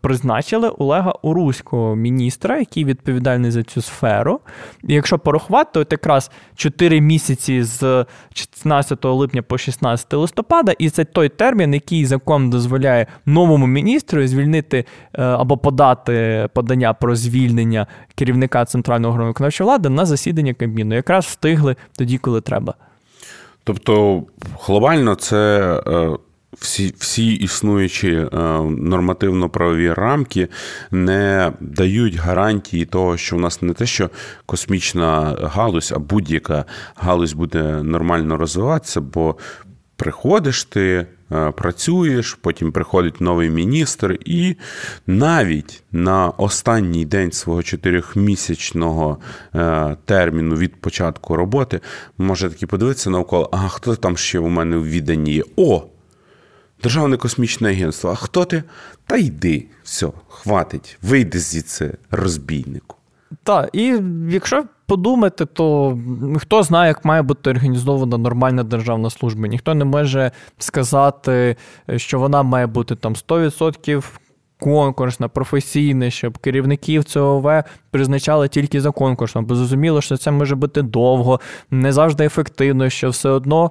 призначили 0.00 0.68
Олега 0.68 1.14
Уруського 1.22 1.96
міністра, 1.96 2.58
який 2.58 2.84
відповідальний 2.84 3.50
за 3.50 3.62
цю 3.62 3.82
сферу. 3.82 4.40
І 4.84 4.94
якщо 4.94 5.18
порахувати, 5.18 5.84
то 5.84 5.86
якраз 5.90 6.30
4 6.54 7.00
місяці 7.00 7.62
з 7.62 8.06
16 8.34 9.04
липня 9.04 9.42
по 9.42 9.58
16 9.58 10.14
листопада, 10.14 10.72
і 10.78 10.90
це 10.90 11.04
той 11.04 11.28
термін, 11.28 11.74
який 11.74 12.06
закон 12.06 12.50
дозволяє 12.50 13.06
новому 13.26 13.66
міністру 13.66 14.26
звільнити 14.26 14.84
е, 15.14 15.22
або 15.22 15.56
подати 15.56 16.48
подання 16.52 16.92
про 16.92 17.16
звільнення 17.16 17.86
керівника 18.14 18.64
центрального 18.64 19.12
органу 19.14 19.28
виконавчої 19.30 19.66
влади 19.66 19.88
на 19.88 20.06
засідання 20.06 20.54
Кабміну. 20.54 20.94
Якраз 20.94 21.24
встигли 21.24 21.76
тоді, 21.98 22.18
коли 22.18 22.40
треба. 22.40 22.74
Тобто, 23.64 24.22
глобально 24.60 25.14
це 25.14 25.72
е, 25.86 26.16
всі 26.58 26.94
всі 26.98 27.32
існуючі 27.32 28.08
е, 28.08 28.28
нормативно-правові 28.78 29.92
рамки 29.92 30.48
не 30.90 31.52
дають 31.60 32.14
гарантії 32.14 32.84
того, 32.84 33.16
що 33.16 33.36
в 33.36 33.40
нас 33.40 33.62
не 33.62 33.72
те, 33.72 33.86
що 33.86 34.10
космічна 34.46 35.36
галузь, 35.42 35.92
а 35.96 35.98
будь-яка 35.98 36.64
галузь 36.94 37.32
буде 37.32 37.62
нормально 37.82 38.36
розвиватися, 38.36 39.00
бо 39.00 39.36
приходиш 39.96 40.64
ти. 40.64 41.06
е, 41.32 41.50
Працюєш, 41.50 42.38
потім 42.40 42.72
приходить 42.72 43.20
новий 43.20 43.50
міністр, 43.50 44.18
і 44.24 44.56
навіть 45.06 45.82
на 45.92 46.28
останній 46.28 47.04
день 47.04 47.32
свого 47.32 47.62
чотирьохмісячного 47.62 49.18
е, 49.54 49.96
терміну 50.04 50.56
від 50.56 50.80
початку 50.80 51.36
роботи 51.36 51.80
може 52.18 52.48
таки 52.50 52.66
подивитися 52.66 53.10
навколо, 53.10 53.48
а 53.52 53.68
хто 53.68 53.96
там 53.96 54.16
ще 54.16 54.38
у 54.38 54.48
мене 54.48 54.76
в 54.76 54.86
відданні 54.88 55.32
є? 55.34 55.42
О! 55.56 55.86
Державне 56.86 57.16
космічне 57.16 57.70
агентство. 57.70 58.10
А 58.10 58.14
хто 58.14 58.44
ти? 58.44 58.62
Та 59.06 59.16
йди, 59.16 59.66
все, 59.82 60.08
хватить, 60.28 60.98
вийди 61.02 61.38
звідси, 61.38 61.94
розбійнику. 62.10 62.96
Так, 63.42 63.70
і 63.72 64.00
якщо 64.30 64.64
подумати, 64.86 65.46
то 65.46 65.98
хто 66.38 66.62
знає, 66.62 66.88
як 66.88 67.04
має 67.04 67.22
бути 67.22 67.50
організована 67.50 68.18
нормальна 68.18 68.62
державна 68.62 69.10
служба. 69.10 69.48
Ніхто 69.48 69.74
не 69.74 69.84
може 69.84 70.30
сказати, 70.58 71.56
що 71.96 72.18
вона 72.18 72.42
має 72.42 72.66
бути 72.66 72.96
там 72.96 73.14
100% 73.14 74.04
конкурсна, 74.60 75.28
професійна, 75.28 76.10
щоб 76.10 76.38
керівників 76.38 77.04
ЦОВ 77.04 77.62
призначали 77.90 78.48
тільки 78.48 78.80
за 78.80 78.90
конкурсом. 78.90 79.44
Бо 79.44 79.54
зрозуміло, 79.54 80.00
що 80.00 80.16
це 80.16 80.30
може 80.30 80.54
бути 80.54 80.82
довго, 80.82 81.40
не 81.70 81.92
завжди 81.92 82.24
ефективно, 82.24 82.90
що 82.90 83.10
все 83.10 83.28
одно 83.28 83.70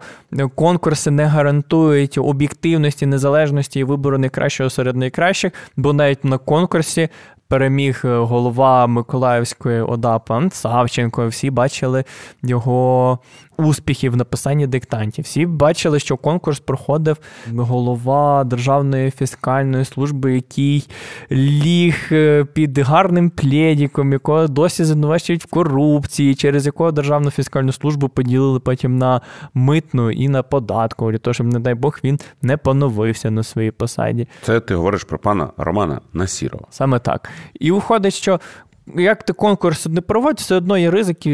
конкурси 0.55 1.11
не 1.11 1.25
гарантують 1.25 2.17
об'єктивності, 2.17 3.05
незалежності 3.05 3.79
і 3.79 3.83
вибору 3.83 4.17
найкращого 4.17 4.69
серед 4.69 4.95
найкращих, 4.95 5.53
бо 5.77 5.93
навіть 5.93 6.25
на 6.25 6.37
конкурсі. 6.37 7.09
Переміг 7.47 8.01
е, 8.05 8.17
голова 8.17 8.87
Миколаївської 8.87 9.81
ОДА 9.81 10.19
пан 10.19 10.51
Савченко. 10.51 11.27
Всі 11.27 11.49
бачили 11.49 12.03
його 12.43 13.19
успіхи 13.57 14.09
в 14.09 14.15
написанні 14.15 14.67
диктантів. 14.67 15.25
Всі 15.25 15.45
бачили, 15.45 15.99
що 15.99 16.17
конкурс 16.17 16.59
проходив 16.59 17.17
голова 17.55 18.43
Державної 18.43 19.11
фіскальної 19.11 19.85
служби, 19.85 20.35
який 20.35 20.87
ліг 21.31 22.07
е, 22.11 22.45
під 22.53 22.77
гарним 22.77 23.29
плєдіком, 23.29 24.13
якого 24.13 24.47
досі 24.47 24.83
звинувачують 24.83 25.43
в 25.43 25.49
корупції, 25.49 26.35
через 26.35 26.65
якого 26.65 26.91
Державну 26.91 27.31
фіскальну 27.31 27.71
службу 27.71 28.09
поділили 28.09 28.59
потім 28.59 28.97
на 28.97 29.21
митну 29.53 30.11
і 30.11 30.27
на 30.27 30.43
податку, 30.43 31.11
для 31.11 31.17
того, 31.17 31.33
щоб, 31.33 31.47
не 31.47 31.59
дай 31.59 31.73
Бог, 31.73 31.99
він 32.03 32.19
не 32.41 32.57
поновився 32.57 33.31
на 33.31 33.43
своїй 33.43 33.71
посаді. 33.71 34.27
Це 34.41 34.59
ти 34.59 34.75
говориш 34.75 35.03
про 35.03 35.19
пана 35.19 35.49
Романа 35.57 36.01
Насірова. 36.13 36.65
Саме 36.69 36.99
так. 36.99 37.29
І 37.59 37.71
виходить, 37.71 38.13
що 38.13 38.39
як 38.95 39.23
ти 39.23 39.33
конкурс 39.33 39.85
не 39.85 40.01
проводиш, 40.01 40.43
все 40.43 40.55
одно 40.55 40.77
є 40.77 40.91
ризики, 40.91 41.31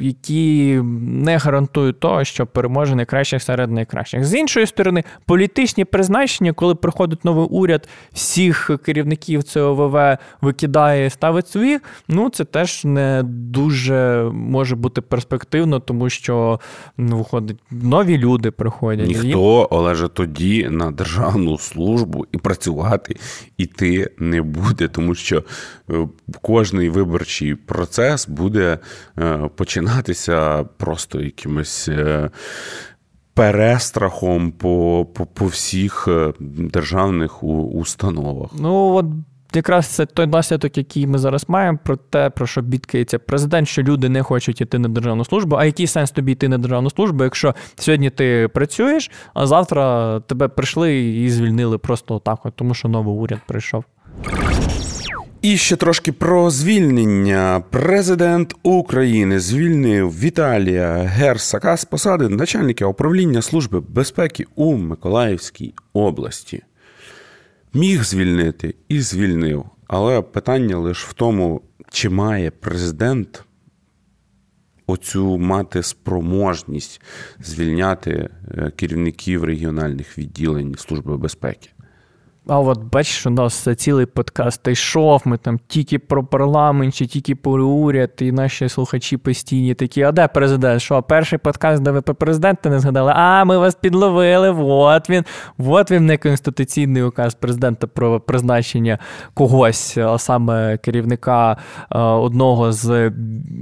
які 0.00 0.80
не 1.02 1.36
гарантують 1.36 2.00
того, 2.00 2.24
що 2.24 2.46
переможе 2.46 2.94
найкращих 2.94 3.42
серед 3.42 3.70
найкращих. 3.70 4.24
З 4.24 4.34
іншої 4.34 4.66
сторони, 4.66 5.04
політичні 5.26 5.84
призначення, 5.84 6.52
коли 6.52 6.74
приходить 6.74 7.24
новий 7.24 7.46
уряд, 7.50 7.88
всіх 8.12 8.70
керівників 8.84 9.42
ЦОВВ 9.42 10.16
викидає, 10.40 11.06
і 11.06 11.10
ставить 11.10 11.48
своїх, 11.48 11.80
ну 12.08 12.30
це 12.30 12.44
теж 12.44 12.84
не 12.84 13.22
дуже 13.24 14.30
може 14.32 14.76
бути 14.76 15.00
перспективно, 15.00 15.80
тому 15.80 16.10
що 16.10 16.60
ну, 16.98 17.18
виходить, 17.18 17.58
нові 17.70 18.18
люди 18.18 18.50
приходять. 18.50 19.08
Ніхто, 19.08 19.68
Олеже, 19.70 20.08
тоді 20.08 20.68
на 20.70 20.90
державну 20.90 21.58
службу 21.58 22.26
і 22.32 22.38
працювати 22.38 23.16
іти 23.56 24.10
не 24.18 24.42
буде, 24.42 24.88
тому 24.88 25.14
що 25.14 25.44
е, 25.90 26.08
кожний 26.66 26.88
виборчий 26.88 27.54
процес 27.54 28.28
буде 28.28 28.78
е, 29.18 29.50
починатися 29.56 30.64
просто 30.76 31.20
якимось 31.20 31.88
е, 31.88 32.30
перестрахом 33.34 34.52
по, 34.52 35.06
по, 35.14 35.26
по 35.26 35.46
всіх 35.46 36.08
державних 36.40 37.44
установах. 37.44 38.50
Ну, 38.58 38.94
от 38.94 39.06
Якраз 39.54 39.86
це 39.86 40.06
той 40.06 40.26
наслідок, 40.26 40.78
який 40.78 41.06
ми 41.06 41.18
зараз 41.18 41.44
маємо, 41.48 41.78
про 41.84 41.96
те, 41.96 42.30
про 42.30 42.46
що 42.46 42.62
бідкається 42.62 43.18
президент, 43.18 43.68
що 43.68 43.82
люди 43.82 44.08
не 44.08 44.22
хочуть 44.22 44.60
йти 44.60 44.78
на 44.78 44.88
державну 44.88 45.24
службу. 45.24 45.56
А 45.56 45.64
який 45.64 45.86
сенс 45.86 46.10
тобі 46.10 46.32
йти 46.32 46.48
на 46.48 46.58
державну 46.58 46.90
службу, 46.90 47.24
якщо 47.24 47.54
сьогодні 47.76 48.10
ти 48.10 48.48
працюєш, 48.54 49.10
а 49.34 49.46
завтра 49.46 50.20
тебе 50.20 50.48
прийшли 50.48 50.98
і 50.98 51.30
звільнили 51.30 51.78
просто 51.78 52.14
отак, 52.14 52.46
от, 52.46 52.54
тому 52.56 52.74
що 52.74 52.88
новий 52.88 53.14
уряд 53.14 53.40
прийшов. 53.46 53.84
І 55.42 55.56
ще 55.56 55.76
трошки 55.76 56.12
про 56.12 56.50
звільнення. 56.50 57.64
Президент 57.70 58.54
України 58.62 59.40
звільнив 59.40 60.20
Віталія 60.20 60.94
Герсака 60.94 61.76
з 61.76 61.84
посади 61.84 62.28
начальника 62.28 62.86
управління 62.86 63.42
Служби 63.42 63.80
безпеки 63.80 64.44
у 64.54 64.76
Миколаївській 64.76 65.74
області. 65.92 66.62
Міг 67.74 68.04
звільнити 68.04 68.74
і 68.88 69.00
звільнив. 69.00 69.64
Але 69.86 70.22
питання 70.22 70.78
лише 70.78 71.06
в 71.08 71.12
тому, 71.12 71.60
чи 71.90 72.08
має 72.08 72.50
президент 72.50 73.44
оцю 74.86 75.38
мати 75.38 75.82
спроможність 75.82 77.00
звільняти 77.40 78.28
керівників 78.76 79.44
регіональних 79.44 80.18
відділень 80.18 80.74
Служби 80.78 81.16
безпеки. 81.16 81.70
А 82.48 82.60
от 82.60 82.84
бачиш, 82.92 83.26
у 83.26 83.30
нас 83.30 83.68
цілий 83.76 84.06
подкаст 84.06 84.68
йшов, 84.68 85.22
ми 85.24 85.38
там 85.38 85.58
тільки 85.66 85.98
про 85.98 86.24
парламент, 86.24 86.94
чи 86.94 87.06
тільки 87.06 87.34
про 87.34 87.66
уряд, 87.66 88.10
і 88.18 88.32
наші 88.32 88.68
слухачі 88.68 89.16
постійні 89.16 89.74
такі, 89.74 90.02
а 90.02 90.12
де 90.12 90.28
президент? 90.28 90.82
Що, 90.82 91.02
перший 91.02 91.38
подкаст, 91.38 91.82
де 91.82 91.90
ви 91.90 92.02
про 92.02 92.14
президента 92.14 92.70
не 92.70 92.80
згадали? 92.80 93.12
А, 93.14 93.44
ми 93.44 93.58
вас 93.58 93.74
підловили, 93.74 94.50
от 94.58 95.10
він, 95.10 95.24
от 95.58 95.90
він 95.90 96.06
неконституційний 96.06 97.02
указ 97.02 97.34
президента 97.34 97.86
про 97.86 98.20
призначення 98.20 98.98
когось, 99.34 99.96
а 99.98 100.18
саме 100.18 100.78
керівника 100.78 101.52
е, 101.52 101.98
одного 101.98 102.72
з 102.72 103.12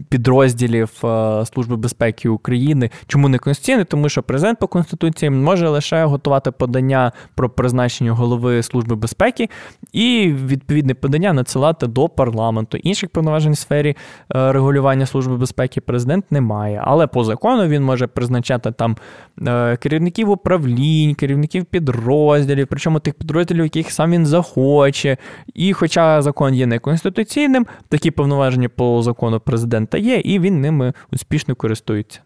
підрозділів 0.08 0.90
е, 1.04 1.46
Служби 1.46 1.76
безпеки 1.76 2.28
України. 2.28 2.90
Чому 3.06 3.28
не 3.28 3.38
конституційний? 3.38 3.84
Тому 3.84 4.08
що 4.08 4.22
президент 4.22 4.58
по 4.58 4.68
конституції 4.68 5.30
може 5.30 5.68
лише 5.68 6.04
готувати 6.04 6.50
подання 6.50 7.12
про 7.34 7.50
призначення 7.50 8.12
голови 8.12 8.62
Служби 8.74 8.96
безпеки 8.96 9.48
і 9.92 10.34
відповідне 10.46 10.94
подання 10.94 11.32
надсилати 11.32 11.86
до 11.86 12.08
парламенту. 12.08 12.76
Інших 12.76 13.10
повноважень 13.10 13.52
в 13.52 13.58
сфері 13.58 13.96
е, 14.34 14.52
регулювання 14.52 15.06
служби 15.06 15.36
безпеки 15.36 15.80
президент 15.80 16.32
не 16.32 16.40
має. 16.40 16.80
Але 16.84 17.06
по 17.06 17.24
закону 17.24 17.66
він 17.66 17.84
може 17.84 18.06
призначати 18.06 18.72
там 18.72 18.96
е, 19.46 19.76
керівників 19.76 20.30
управлінь, 20.30 21.14
керівників 21.14 21.64
підрозділів, 21.64 22.66
причому 22.70 23.00
тих 23.00 23.14
підрозділів, 23.14 23.64
яких 23.64 23.90
сам 23.90 24.10
він 24.10 24.26
захоче. 24.26 25.16
І, 25.54 25.72
хоча 25.72 26.22
закон 26.22 26.54
є 26.54 26.66
неконституційним, 26.66 27.66
такі 27.88 28.10
повноваження 28.10 28.68
по 28.68 29.02
закону 29.02 29.40
президента 29.40 29.98
є, 29.98 30.16
і 30.16 30.38
він 30.38 30.60
ними 30.60 30.92
успішно 31.12 31.54
користується. 31.54 32.20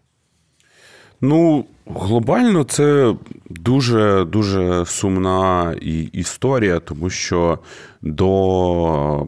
Ну, 1.21 1.65
глобально 1.87 2.65
це 2.65 3.15
дуже 3.51 4.25
дуже 4.25 4.87
сумна 4.87 5.73
історія, 6.13 6.81
тому 6.81 7.11
що 7.11 7.59
до 8.03 9.27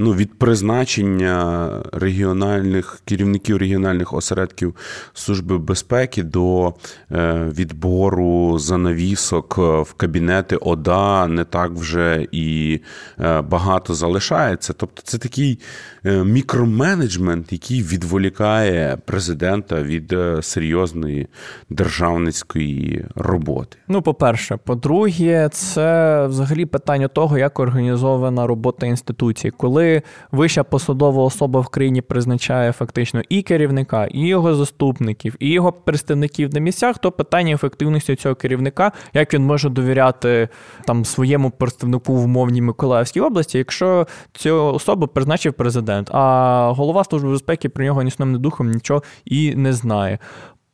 ну, 0.00 0.14
від 0.14 0.38
призначення 0.38 1.70
регіональних 1.92 3.00
керівників 3.04 3.56
регіональних 3.56 4.12
осередків 4.12 4.74
Служби 5.14 5.58
безпеки 5.58 6.22
до 6.22 6.74
е, 7.12 7.48
відбору 7.58 8.58
занавісок 8.58 9.58
в 9.58 9.92
кабінети 9.96 10.56
ОДА 10.56 11.26
не 11.26 11.44
так 11.44 11.70
вже 11.72 12.26
і 12.32 12.80
е, 13.20 13.40
багато 13.40 13.94
залишається. 13.94 14.72
Тобто, 14.72 15.02
це 15.04 15.18
такий 15.18 15.58
е, 16.06 16.24
мікроменеджмент, 16.24 17.52
який 17.52 17.82
відволікає 17.82 18.98
президента 19.04 19.82
від 19.82 20.14
серйозної 20.40 21.26
державницької 21.70 23.04
роботи. 23.14 23.76
Ну, 23.88 24.02
по-перше, 24.02 24.58
по-друге, 24.64 25.48
це 25.52 26.26
взагалі 26.26 26.66
питання 26.66 27.08
того, 27.08 27.38
як 27.38 27.60
організована 27.60 28.46
робота 28.46 28.86
інституції, 28.86 29.50
коли 29.56 29.89
вища 30.32 30.64
посадова 30.64 31.22
особа 31.22 31.60
в 31.60 31.68
країні 31.68 32.00
призначає 32.00 32.72
фактично 32.72 33.22
і 33.28 33.42
керівника, 33.42 34.06
і 34.06 34.20
його 34.20 34.54
заступників, 34.54 35.36
і 35.38 35.48
його 35.48 35.72
представників 35.72 36.54
на 36.54 36.60
місцях, 36.60 36.98
то 36.98 37.12
питання 37.12 37.54
ефективності 37.54 38.16
цього 38.16 38.34
керівника, 38.34 38.92
як 39.14 39.34
він 39.34 39.42
може 39.42 39.68
довіряти 39.68 40.48
там 40.86 41.04
своєму 41.04 41.50
представнику 41.50 42.14
в 42.14 42.24
умовній 42.24 42.62
Миколаївській 42.62 43.20
області, 43.20 43.58
якщо 43.58 44.06
цю 44.32 44.74
особу 44.74 45.06
призначив 45.06 45.52
президент, 45.52 46.10
а 46.12 46.72
голова 46.76 47.04
служби 47.04 47.30
безпеки 47.30 47.68
про 47.68 47.84
нього 47.84 48.02
ні 48.02 48.10
сном, 48.10 48.32
ні 48.32 48.38
духом 48.38 48.70
нічого 48.70 49.02
і 49.24 49.54
не 49.54 49.72
знає. 49.72 50.18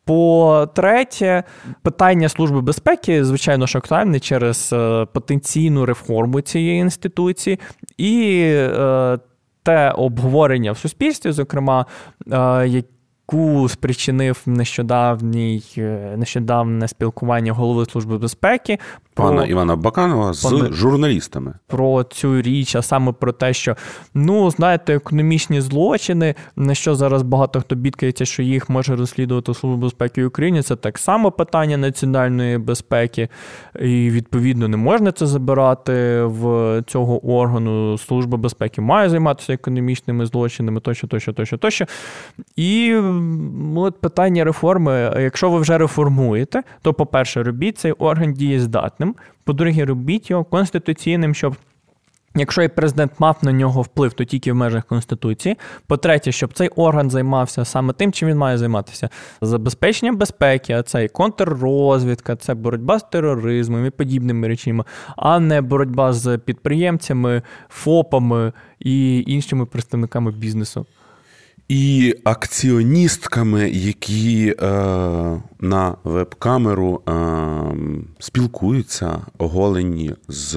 По-третє, 0.07 1.45
питання 1.83 2.29
служби 2.29 2.61
безпеки, 2.61 3.25
звичайно, 3.25 3.67
що 3.67 3.79
актуальне 3.79 4.21
через 4.21 4.71
е, 4.73 5.07
потенційну 5.13 5.87
реформу 5.87 6.41
цієї 6.41 6.81
інституції 6.81 7.59
і 7.99 8.41
е, 8.45 9.19
те 9.63 9.91
обговорення 9.91 10.73
в 10.73 10.79
суспільстві, 10.79 11.33
зокрема, 11.33 11.87
е, 12.33 12.69
яку 12.69 13.69
спричинив 13.69 14.43
нещодавній 14.47 15.63
нещодавне 16.17 16.89
спілкування 16.89 17.53
голови 17.53 17.87
служби 17.87 18.19
безпеки 18.19 18.79
пана 19.17 19.37
про... 19.37 19.51
Івана 19.51 19.77
Баканова 19.77 20.33
з 20.33 20.43
Пане... 20.43 20.73
журналістами 20.73 21.55
про 21.67 22.05
цю 22.05 22.43
річ, 22.43 22.77
а 22.77 22.83
саме 22.83 23.12
про 23.12 23.33
те, 23.33 23.53
що 23.53 23.77
ну 24.14 24.51
знаєте, 24.51 24.95
економічні 24.95 25.61
злочини, 25.61 26.35
на 26.57 26.75
що 26.75 26.95
зараз 26.95 27.23
багато 27.23 27.61
хто 27.61 27.75
бідкається, 27.75 28.25
що 28.25 28.43
їх 28.43 28.71
може 28.71 28.97
розслідувати 28.97 29.55
Служба 29.55 29.83
безпеки 29.83 30.25
України. 30.25 30.62
Це 30.62 30.77
так 30.77 30.99
само 30.99 31.31
питання 31.31 31.77
національної 31.77 32.59
безпеки, 32.59 33.29
і 33.81 34.11
відповідно 34.11 34.69
не 34.69 34.77
можна 34.77 35.12
це 35.12 35.27
забирати 35.27 36.23
в 36.23 36.83
цього 36.87 37.37
органу. 37.37 37.99
Служба 37.99 38.39
безпеки 38.39 38.81
має 38.81 39.11
займатися 39.11 39.53
економічними 39.53 40.27
злочинами, 40.27 40.81
тощо, 40.81 41.07
тощо, 41.07 41.33
тощо, 41.33 41.57
тощо. 41.57 41.85
І 42.57 42.97
от 43.77 44.01
питання 44.01 44.45
реформи. 44.45 45.12
Якщо 45.19 45.51
ви 45.51 45.61
вже 45.61 45.79
реформуєте, 45.79 46.62
то, 46.83 46.95
по-перше, 46.95 47.43
робіть 47.43 47.79
цей 47.79 47.93
орган 47.93 48.33
дієздатним 48.33 49.06
конституційним. 49.07 49.37
По-друге, 49.45 49.85
робіть 49.85 50.31
його 50.31 50.45
конституційним, 50.45 51.35
щоб. 51.35 51.57
Якщо 52.39 52.63
і 52.63 52.69
президент 52.69 53.13
мав 53.19 53.37
на 53.43 53.53
нього 53.53 53.83
вплив, 53.83 54.13
то 54.13 54.25
тільки 54.25 54.53
в 54.53 54.55
межах 54.55 54.85
Конституції. 54.85 55.57
По-третє, 55.87 56.33
щоб 56.33 56.53
цей 56.53 56.69
орган 56.69 57.11
займався 57.11 57.65
саме 57.65 57.93
тим, 57.93 58.13
чим 58.13 58.29
він 58.29 58.37
має 58.37 58.59
займатися: 58.59 59.09
забезпеченням 59.41 60.17
безпеки, 60.17 60.73
а 60.73 60.83
це 60.83 61.05
і 61.05 61.09
контррозвідка, 61.09 62.37
це 62.37 62.55
боротьба 62.55 62.99
з 62.99 63.03
тероризмом 63.03 63.87
і 63.87 63.91
подібними 63.91 64.49
речами, 64.49 64.85
а 65.17 65.41
не 65.41 65.61
боротьба 65.61 66.13
з 66.13 66.39
підприємцями, 66.39 67.43
ФОПами 67.69 68.53
і 68.79 69.25
іншими 69.27 69.67
представниками 69.67 70.31
бізнесу 70.31 70.87
і 71.69 72.14
акціоністками, 72.25 73.71
які 73.71 74.55
е, 74.61 74.67
на 75.61 75.97
веб-камеру 76.05 77.03
е, 77.09 77.12
спілкуються 78.19 79.21
оголені 79.39 80.14
з 80.29 80.57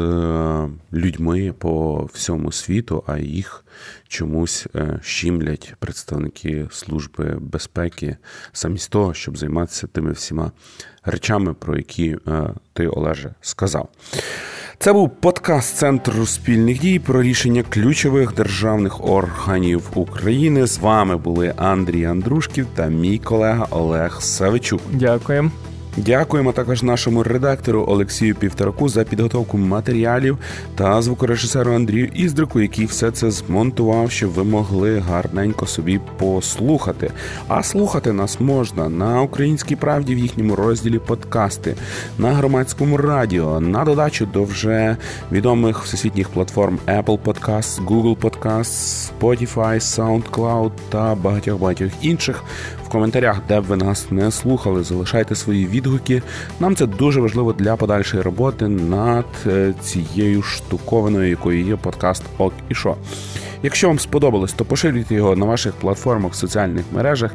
людьми 0.93 1.53
по 1.57 2.03
всьому 2.14 2.51
світу, 2.51 3.03
а 3.07 3.18
їх 3.18 3.66
чомусь 4.07 4.68
е, 4.76 4.99
щімлять 5.03 5.74
представники 5.80 6.68
Служби 6.72 7.38
безпеки, 7.41 8.18
замість 8.53 8.91
того, 8.91 9.14
щоб 9.14 9.38
займатися 9.38 9.88
тими 9.88 10.12
всіма 10.12 10.51
речами, 11.03 11.53
про 11.53 11.78
які 11.78 12.18
е, 12.28 12.53
ти, 12.74 12.88
Олеже, 12.88 13.34
сказав. 13.41 13.89
Це 14.82 14.93
був 14.93 15.09
подкаст 15.09 15.75
Центру 15.75 16.25
спільних 16.25 16.80
дій 16.80 16.99
про 16.99 17.23
рішення 17.23 17.63
ключових 17.69 18.34
державних 18.34 19.05
органів 19.05 19.89
України. 19.95 20.67
З 20.67 20.77
вами 20.77 21.17
були 21.17 21.53
Андрій 21.57 22.05
Андрушків 22.05 22.67
та 22.75 22.88
мій 22.88 23.17
колега 23.17 23.67
Олег 23.69 24.21
Савичук. 24.21 24.82
Дякуємо. 24.93 25.51
Дякуємо 26.06 26.52
також 26.52 26.84
нашому 26.84 27.24
редактору 27.24 27.86
Олексію 27.88 28.36
Півтораку 28.36 28.89
за 28.89 29.04
підготовку 29.04 29.58
матеріалів 29.58 30.38
та 30.76 31.02
звукорежисеру 31.02 31.74
Андрію 31.74 32.06
Іздрику, 32.14 32.60
який 32.62 32.86
все 32.86 33.12
це 33.12 33.32
змонтував, 33.32 34.12
щоб 34.12 34.30
ви 34.30 34.43
могли 34.43 35.00
гарненько 35.00 35.66
собі 35.66 36.00
послухати. 36.18 37.12
А 37.47 37.64
слухати 37.64 38.14
нас 38.14 38.39
можна 38.39 38.89
на 38.89 39.22
українській 39.22 39.76
правді 39.76 40.16
в 40.16 40.18
їхньому 40.18 40.56
розділі 40.56 41.00
подкасти, 41.00 41.76
на 42.18 42.34
громадському 42.34 42.97
радіо, 42.97 43.60
на 43.60 43.86
додачу 43.86 44.26
до 44.26 44.43
вже 44.43 44.97
відомих 45.32 45.84
всесвітніх 45.84 46.30
платформ 46.30 46.80
Apple 46.88 47.20
Podcasts, 47.20 47.86
Google 47.86 48.18
Podcasts, 48.18 49.12
Spotify, 49.20 49.80
SoundCloud 49.80 50.72
та 50.89 51.16
багатьох 51.16 51.60
багатьох 51.60 51.91
інших 52.02 52.43
в 52.89 52.91
коментарях, 52.91 53.41
де 53.47 53.61
б 53.61 53.63
ви 53.63 53.77
нас 53.77 54.11
не 54.11 54.31
слухали, 54.31 54.83
залишайте 54.83 55.35
свої 55.35 55.67
відгуки. 55.67 56.21
Нам 56.59 56.75
це 56.75 56.85
дуже 56.85 57.21
важливо 57.21 57.53
для 57.53 57.75
подальшої 57.75 58.23
роботи 58.23 58.67
над 58.67 59.25
е, 59.47 59.73
цією 59.81 60.41
штуковиною, 60.41 61.29
якою 61.29 61.65
є 61.65 61.75
подкаст 61.75 62.23
Ок 62.37 62.53
і 62.69 62.75
Шо. 62.75 62.95
Якщо 63.63 63.87
вам 63.87 63.99
сподобалось, 63.99 64.53
то 64.53 64.65
поширюйте 64.65 65.15
його 65.15 65.35
на 65.35 65.45
ваших 65.45 65.73
платформах, 65.73 66.35
соціальних 66.35 66.85
мережах, 66.91 67.31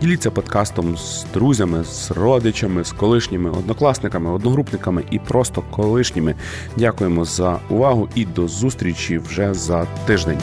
діліться 0.00 0.30
подкастом 0.30 0.96
з 0.96 1.26
друзями, 1.34 1.84
з 1.84 2.10
родичами, 2.10 2.84
з 2.84 2.92
колишніми 2.92 3.50
однокласниками, 3.50 4.30
одногрупниками 4.30 5.04
і 5.10 5.18
просто 5.18 5.62
колишніми. 5.70 6.34
Дякуємо 6.76 7.24
за 7.24 7.58
увагу 7.70 8.08
і 8.14 8.24
до 8.24 8.48
зустрічі 8.48 9.18
вже 9.18 9.54
за 9.54 9.86
тиждень. 10.06 10.38